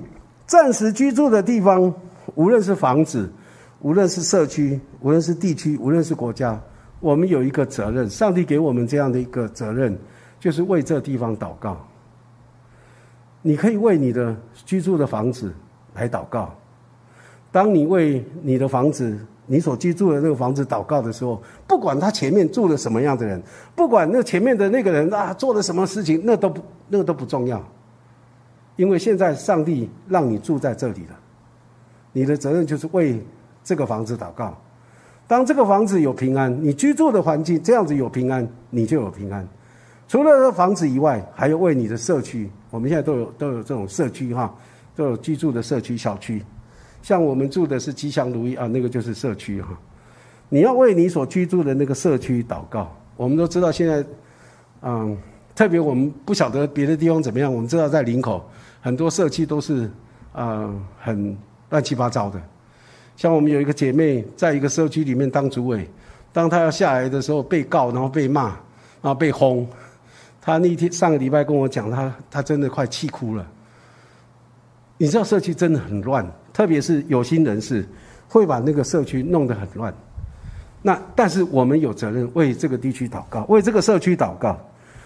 [0.47, 1.93] 暂时居住的地方，
[2.35, 3.31] 无论是房子，
[3.81, 6.59] 无论是社区，无论是地区，无论是国家，
[6.99, 9.95] 我们有一个责任，上帝给我们这样的一个责任，
[10.41, 11.77] 就是为这地方祷告。
[13.43, 14.35] 你可以为你的
[14.65, 15.53] 居住的房子
[15.93, 16.57] 来祷告。
[17.53, 23.41] 当你为你的房子、你所居住的那个房子祷告的时候，不管他前面住了什么样的人，
[23.77, 27.59] 不管那前面的那个人啊做了什么事情，那都不那都不重要，
[28.77, 31.17] 因因为现在上帝让你住在这里了，
[32.13, 33.25] 你的责任就是为
[33.63, 34.61] 这个房子祷告。
[35.29, 39.47] 当这个房子有平安，你居住的环境这样子有平安，你就有平安。
[40.09, 42.51] 除了房子以外，还要为你的社区。
[42.71, 44.53] 我们现在都有都有这种社区哈，
[44.97, 46.43] 都有居住的社区小区。
[47.03, 49.69] 像我们住的是吉祥如意啊，那个就是社区哈。
[50.49, 52.95] 你要为你所居住的那个社区祷告。
[53.17, 54.05] 我们都知道现在，
[54.83, 55.17] 嗯，
[55.55, 57.53] 特别我们不晓得别的地方怎么样。
[57.53, 58.43] 我们知道在林口
[58.81, 59.91] 很多社区都是
[60.33, 61.37] 啊很
[61.71, 62.41] 乱七八糟的。
[63.17, 65.89] 像我们有一个姐妹在一个社区里面当主委，
[66.33, 68.45] 当她要下来的时候被告，然后被骂，
[69.01, 69.67] 然后被轰。
[70.41, 73.47] 她那天上个礼拜跟我讲，她她真的快气哭了。
[74.97, 76.27] 你知道社区真的很乱。
[76.53, 77.85] 特别是有心人士，
[78.29, 79.93] 会把那个社区弄得很乱。
[80.83, 84.59] 那但是我们有责任为这个地区祷告，为这个社区祷告。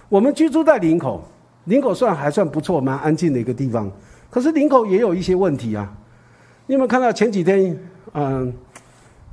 [0.09, 1.23] 我们居住在林口，
[1.65, 3.91] 林口算还算不错，蛮安静的一个地方。
[4.31, 5.93] 可是林口也有一些问题啊。
[6.67, 7.79] 你有没有看到前几天，
[8.15, 8.53] 嗯，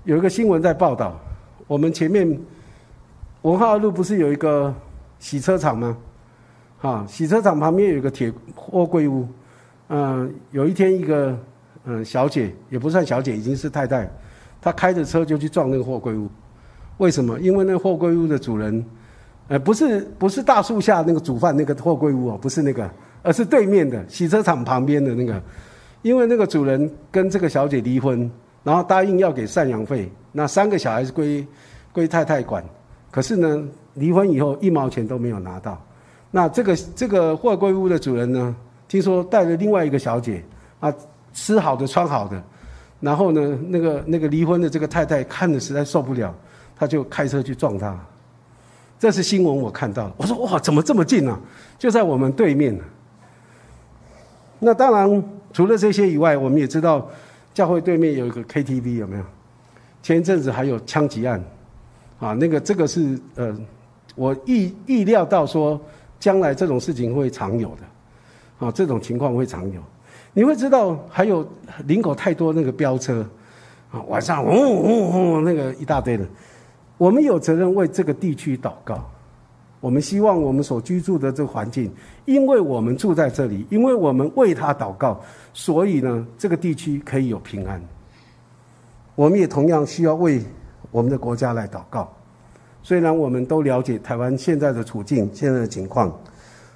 [0.03, 1.17] 有一个新闻在报道，
[1.65, 2.37] 我们前面
[3.43, 4.73] 文化路不是有一个
[5.19, 5.97] 洗车场吗？
[6.81, 9.25] 啊，洗车场旁边有一个铁货柜屋。
[9.87, 11.37] 嗯，有一天一个。
[11.85, 14.09] 嗯，小姐也不算小姐，已经是太太。
[14.61, 16.29] 她开着车就去撞那个货柜屋，
[16.97, 17.37] 为什么？
[17.41, 18.85] 因为那货柜屋的主人，
[19.49, 22.89] 呃，不是不是大树下那个煮饭那个货柜屋哦，不是那个，
[23.21, 25.41] 而是对面的洗车场旁边的那个。
[26.01, 28.31] 因为那个主人跟这个小姐离婚，
[28.63, 31.45] 然后答应要给赡养费，那三个小孩是归
[31.91, 32.63] 归太太管。
[33.11, 33.61] 可是呢，
[33.95, 35.81] 离婚以后一毛钱都没有拿到。
[36.31, 38.55] 那这个这个货柜屋的主人呢，
[38.87, 40.41] 听说带了另外一个小姐
[40.79, 40.93] 啊。
[41.33, 42.41] 吃好的，穿好的，
[42.99, 46.33] 然后呢，那个那个离婚的这个太太看着实在受不了，
[46.75, 47.97] 他就开车去撞他。
[48.99, 51.37] 这是新闻我看到了，我说哇，怎么这么近呢？
[51.77, 52.83] 就在我们对面呢。
[54.59, 57.05] 那当然，除了这些以外，我们也知道
[57.53, 59.23] 教会对面有一个 KTV，有没有？
[60.01, 61.43] 前一阵子还有枪击案，
[62.19, 63.53] 啊，那个这个是呃，
[64.15, 65.79] 我意意料到说
[66.19, 69.81] 将来这种事情会常有的，啊，这种情况会常有。
[70.33, 71.47] 你会知道还有
[71.85, 73.25] 林口太多那个飙车，
[73.91, 76.25] 啊，晚上嗡嗡嗡那个一大堆的，
[76.97, 79.03] 我们有责任为这个地区祷告。
[79.79, 81.91] 我们希望我们所居住的这环境，
[82.23, 85.21] 因为我们住在这里，因为我们为他祷告，
[85.53, 87.81] 所以呢，这个地区可以有平安。
[89.15, 90.41] 我们也同样需要为
[90.89, 92.09] 我们的国家来祷告。
[92.81, 96.17] 虽然我们都了解台湾现在的处境、现在的情况，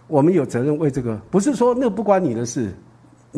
[0.07, 2.73] 我们有责任为这个，不是说那不关你的事。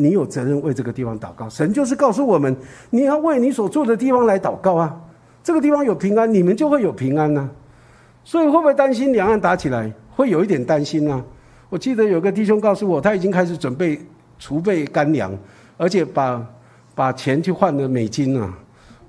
[0.00, 2.56] 你有责任为这个地方祷告，神就是告诉我们，
[2.88, 4.98] 你要为你所住的地方来祷告啊。
[5.42, 7.48] 这个地方有平安，你们就会有平安呢。
[8.24, 9.92] 所以会不会担心两岸打起来？
[10.16, 11.22] 会有一点担心啊。
[11.68, 13.98] 我记得有个弟兄告诉我，他已经开始准备
[14.38, 15.36] 储备干粮，
[15.76, 16.44] 而且把
[16.94, 18.52] 把钱去换了美金啊，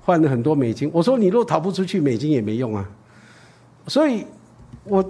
[0.01, 0.89] 换了很多美金。
[0.93, 2.89] 我说你若逃不出去，美金也没用啊。
[3.87, 4.25] 所以，
[4.83, 5.03] 我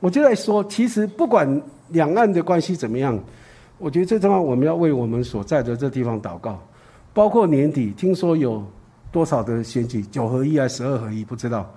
[0.00, 3.18] 我就在说，其实不管两岸的关系怎么样。
[3.82, 6.56] 我觉得最重要，我们要为我们所在的这地方祷告，
[7.12, 8.64] 包括年底听说有
[9.10, 11.68] 多少的选举，九合一还是十二合一，不知道。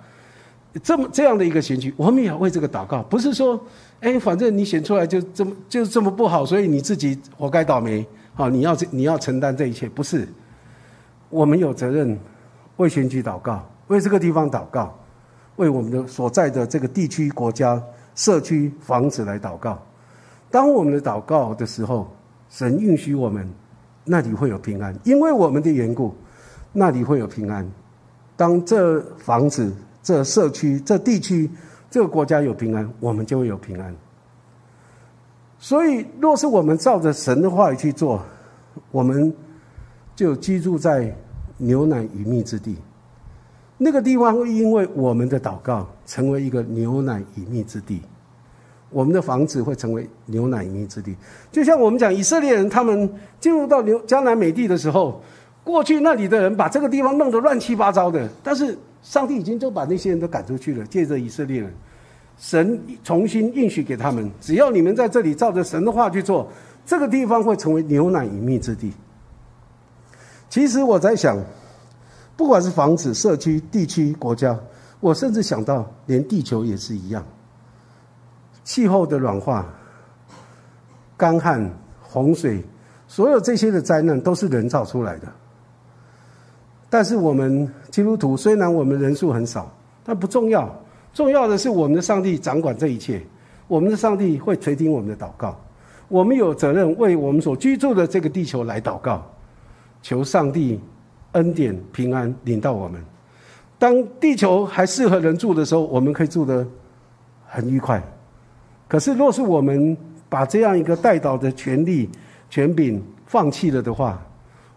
[0.84, 3.02] 这么这样的一个选举，我们也要为这个祷告。
[3.02, 3.60] 不是说，
[3.98, 8.48] 哎，反正你选出来就这么就这么不好，所以你自己活该倒霉好！
[8.48, 10.28] 你要你要承担这一切，不是。
[11.28, 12.16] 我们有责任
[12.76, 14.96] 为选举祷告，为这个地方祷告，
[15.56, 17.82] 为我们的所在的这个地区、国家、
[18.14, 19.76] 社区、房子来祷告。
[20.50, 22.08] 当我们的祷告的时候，
[22.48, 23.48] 神允许我们，
[24.04, 26.14] 那里会有平安，因为我们的缘故，
[26.72, 27.68] 那里会有平安。
[28.36, 29.72] 当这房子、
[30.02, 31.50] 这社区、这地区、
[31.90, 33.94] 这个国家有平安，我们就会有平安。
[35.58, 38.22] 所以，若是我们照着神的话语去做，
[38.90, 39.34] 我们
[40.14, 41.14] 就居住在
[41.56, 42.76] 牛奶与蜜之地。
[43.78, 48.00] 那个地方会因为我们的祷告，成为一个牛奶与蜜之地。
[48.96, 51.14] 我们的房子会成为牛奶与蜜之地，
[51.52, 55.20] 就像我们讲以色列人，他们进入到牛江南美地的时候，
[55.62, 60.86] 过去那里的人把这个地方弄得乱七八糟的，但是上帝已经就把那些人都赶出去了。
[60.86, 61.70] 借着以色列人，
[62.38, 66.48] 神重新应许给他们，只要你们在这里照着神的话去做，
[66.86, 68.90] 这个地方会成为牛奶隐秘之地。
[70.48, 71.36] 其实我在想，
[72.34, 74.58] 不管是房子、社区、地区、国家，
[75.00, 77.22] 我甚至想到连地球也是一样。
[78.66, 79.64] 气候的软化、
[81.16, 81.70] 干旱、
[82.02, 82.60] 洪水，
[83.06, 85.28] 所有这些的灾难都是人造出来的。
[86.90, 90.68] 但是我们基督徒虽然我们人数很少，但不重要。
[91.14, 93.22] 重要的是我们的上帝掌管这一切，
[93.68, 95.56] 我们的上帝会垂听我们的祷告。
[96.08, 99.24] 我们有责任为我们所居住的这个地球来祷告，
[100.02, 100.80] 求上帝
[101.32, 103.00] 恩典平安领到我们。
[103.78, 106.66] 当地球还适合人住的时候，我们可以住得
[107.46, 108.02] 很愉快。
[108.88, 109.96] 可是，若是我们
[110.28, 112.08] 把这样一个带导的权利、
[112.48, 114.20] 权柄放弃了的话，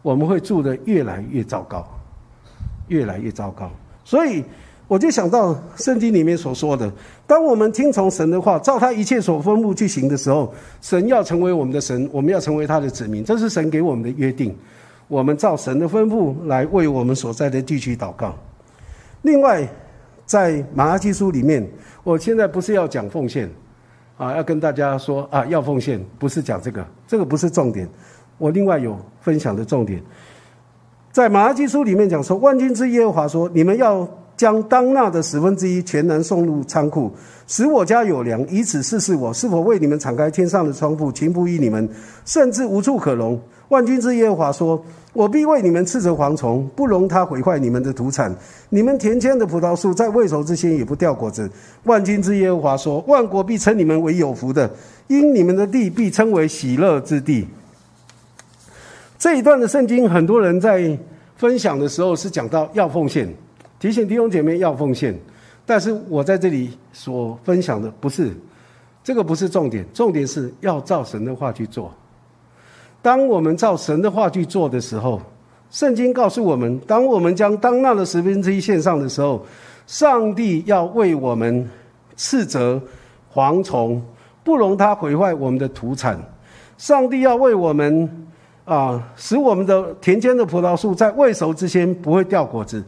[0.01, 1.87] 我们会住得越来越糟糕，
[2.87, 3.69] 越来越糟糕。
[4.03, 4.43] 所以，
[4.87, 6.91] 我就想到圣经里面所说的：，
[7.27, 10.51] 当我们听从神的话，照他一切所吩咐去行的时候，
[10.81, 14.55] 神要成为我们的神，我们要成为他的子民，这是神给我们的约定。
[15.07, 18.35] 我们照神的吩咐来为我们所在的地区祷告。
[19.21, 19.67] 另外，
[20.25, 21.67] 在马拉基书里面，
[22.03, 23.49] 我现在不是要讲奉献，
[24.19, 27.87] 啊，要跟大家说啊，要奉献，不是讲这个，这个不是重点。
[28.37, 30.03] 我另外有分享的重点，
[31.09, 34.05] 在马拉基书里面讲说，万军之耶和华说，你们要
[34.39, 37.11] 将当纳的十分之一全然送入仓库，
[37.45, 41.89] 使我家有粮，以此试试我是否为你们敞开天上的窗户，情不于你们，
[42.23, 43.37] 甚至无处可容。
[43.67, 44.81] 万军之耶和华说。
[45.11, 48.33] 我必为你们斥责蝗虫，不容它毁坏你们的土产。
[48.69, 51.49] 你们田间的葡萄树在未熟之前也不掉果子。
[51.85, 54.69] 万军之耶和华说：万国必称你们为有福的，
[55.07, 57.47] 因你们的地必称为喜乐之地。
[59.17, 60.95] 这一段的圣经，很多人在
[61.35, 63.27] 分享的时候是讲到要奉献，
[63.79, 65.17] 提醒弟兄姐妹要奉献。
[65.65, 68.31] 但是我在这里所分享的不是
[69.03, 71.93] 这个，不是重点，重点是要照神的话去做。
[73.01, 75.21] 当我们照神的话去做的时候，
[75.69, 79.45] 圣经告诉我们：当我们将当纳的十分之一献上的时候，
[79.85, 81.69] 上帝要为我们
[82.17, 82.81] 斥责
[83.31, 84.01] 蝗虫，
[84.43, 86.17] 不容它毁坏我们的土产；
[86.77, 88.27] 上帝要为我们
[88.65, 92.83] 啊，使我们的田间的葡萄树在未熟之前不会掉果子。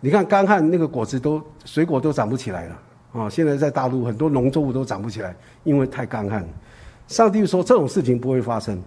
[0.00, 2.78] 你看干旱，那个果子都水果都长不起来了
[3.12, 3.28] 啊！
[3.28, 5.34] 现在在大陆很多农作物都长不起来，
[5.64, 6.46] 因为太干旱。
[7.06, 8.80] 上帝说这种事情不会发生。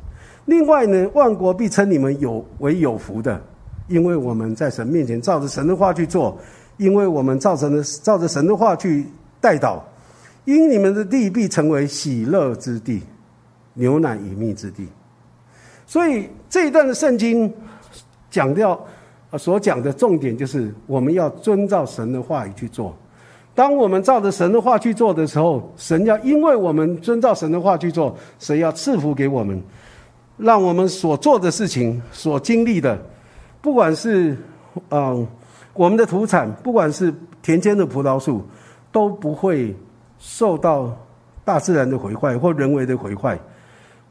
[0.45, 3.39] 另外呢，万国必称你们有为有福的，
[3.87, 6.37] 因为我们在神面前照着神的话去做，
[6.77, 9.05] 因为我们照着的照着神的话去
[9.39, 9.85] 带导，
[10.45, 13.03] 因你们的地必成为喜乐之地，
[13.73, 14.87] 牛奶与蜜之地。
[15.85, 17.53] 所以这一段的圣经
[18.31, 18.79] 讲掉
[19.37, 22.95] 所讲的重点就是我们要遵照神的话语去做。
[23.55, 29.61] 当我们照着神的话去做的时候，神要因为我们遵照神的话去做，神要赐福给我们。
[30.35, 32.99] 让我们所做的事情、所经历的，
[33.61, 34.35] 不管是
[34.89, 35.25] 嗯
[35.73, 37.13] 我们的土产，不管是
[37.43, 38.43] 田间的葡萄树，
[38.91, 39.75] 都不会
[40.17, 40.91] 受到
[41.45, 43.39] 大自然的毁坏或人为的毁坏。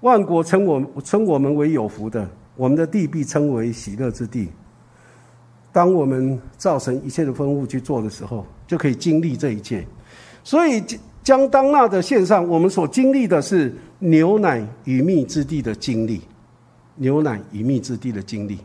[0.03, 4.49] 万国称我称我们为有福的，我们的地必称为喜乐之地。
[5.73, 9.87] 当我们造成一切的吩咐去做的时候，就可以经历这一切。
[10.45, 10.83] 所以。
[11.25, 16.21] 将当纳的线上，我们所经历的是牛奶与蜜之地的经历，
[16.97, 18.59] 牛奶与蜜之地的经历。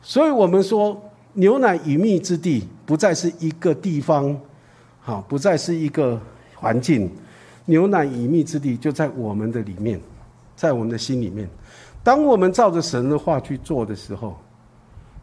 [0.00, 0.98] 所以我们说，
[1.34, 4.34] 牛奶与蜜之地不再是一个地方，
[5.02, 6.18] 好，不再是一个
[6.54, 7.10] 环境，
[7.66, 10.00] 牛奶与蜜之地就在我们的里面，
[10.56, 11.46] 在我们的心里面。
[12.02, 14.38] 当我们照着神的话去做的时候，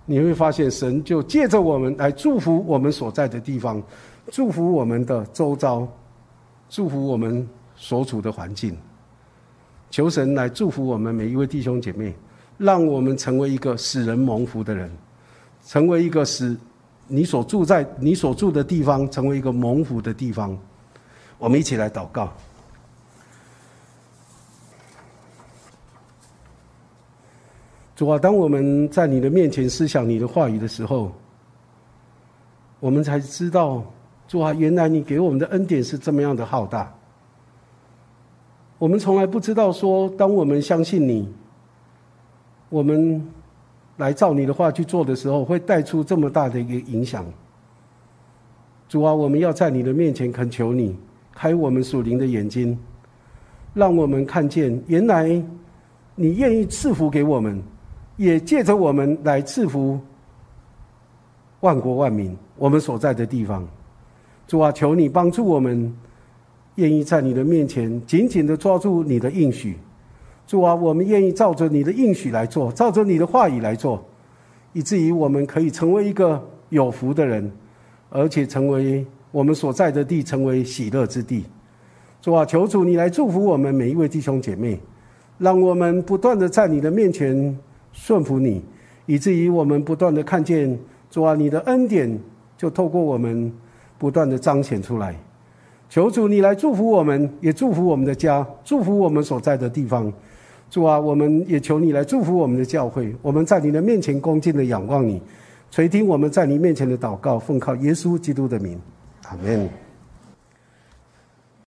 [0.09, 3.79] 你会发现神就借着我们来祝福我们所在的地方，
[4.31, 5.87] 祝福我们的周遭。
[6.67, 8.75] 祝福我们所处的环境，
[9.91, 12.15] 求神来祝福我们每一位弟兄姐妹，
[12.57, 14.91] 让我们成为一个使人蒙福的人，
[15.63, 16.57] 成为一个使
[17.07, 20.57] 你所住在你所住的地方成为一个蒙福的地方。
[21.37, 22.33] 我们一起来祷告。
[27.99, 31.11] 主啊，当我们在你的面前思想你的话语的时候，
[32.79, 33.83] 我们才知道。
[34.25, 36.89] 主啊，原来你给我们的恩典是这么样的浩大。
[38.77, 41.27] 我们从来不知道说，当我们相信你，
[42.69, 43.21] 我们
[43.97, 47.25] 来照你的话去做的时候，会带出这么大的一个影响。
[48.87, 50.95] 主啊，我们要在你的面前恳求你，
[51.33, 52.79] 开我们属灵的眼睛，
[53.73, 55.27] 让我们看见，原来
[56.15, 57.61] 你愿意赐福给我们，
[58.19, 59.97] 也借着我们来赐福
[61.61, 63.65] 万国万民，我们所在的地方。
[64.45, 65.95] 主啊，求你帮助我们，
[66.75, 69.77] 愿意在你的面前紧紧的抓住你的应许。
[70.45, 74.03] 主啊，我们愿意照着你的应许来做，照着你的话语来做，
[74.73, 77.49] 以至于我们可以成为一个有福的人，
[78.09, 81.45] 而且成为我们所在的地成为喜乐之地。
[82.21, 84.77] 主啊，求主你来祝福我们每一位弟兄姐妹，
[85.37, 87.57] 让我们不断的在你的面前
[87.99, 88.63] 顺服你，
[89.05, 90.79] 以至于我们不断的看见
[91.11, 92.19] 主啊，你的恩典
[92.57, 93.51] 就透过我们。
[93.99, 95.13] 不断的彰显出来，
[95.89, 100.09] 求主你来祝福我们，也祝福我们的家，祝福我们所在的地方。
[100.69, 103.13] 主啊，我们也求你来祝福我们的教会。
[103.21, 105.21] 我们在你的面前恭敬的仰望你，
[105.69, 108.79] 垂听我们在你面前的祷告，奉靠耶稣基督的名，
[109.25, 109.67] 阿门。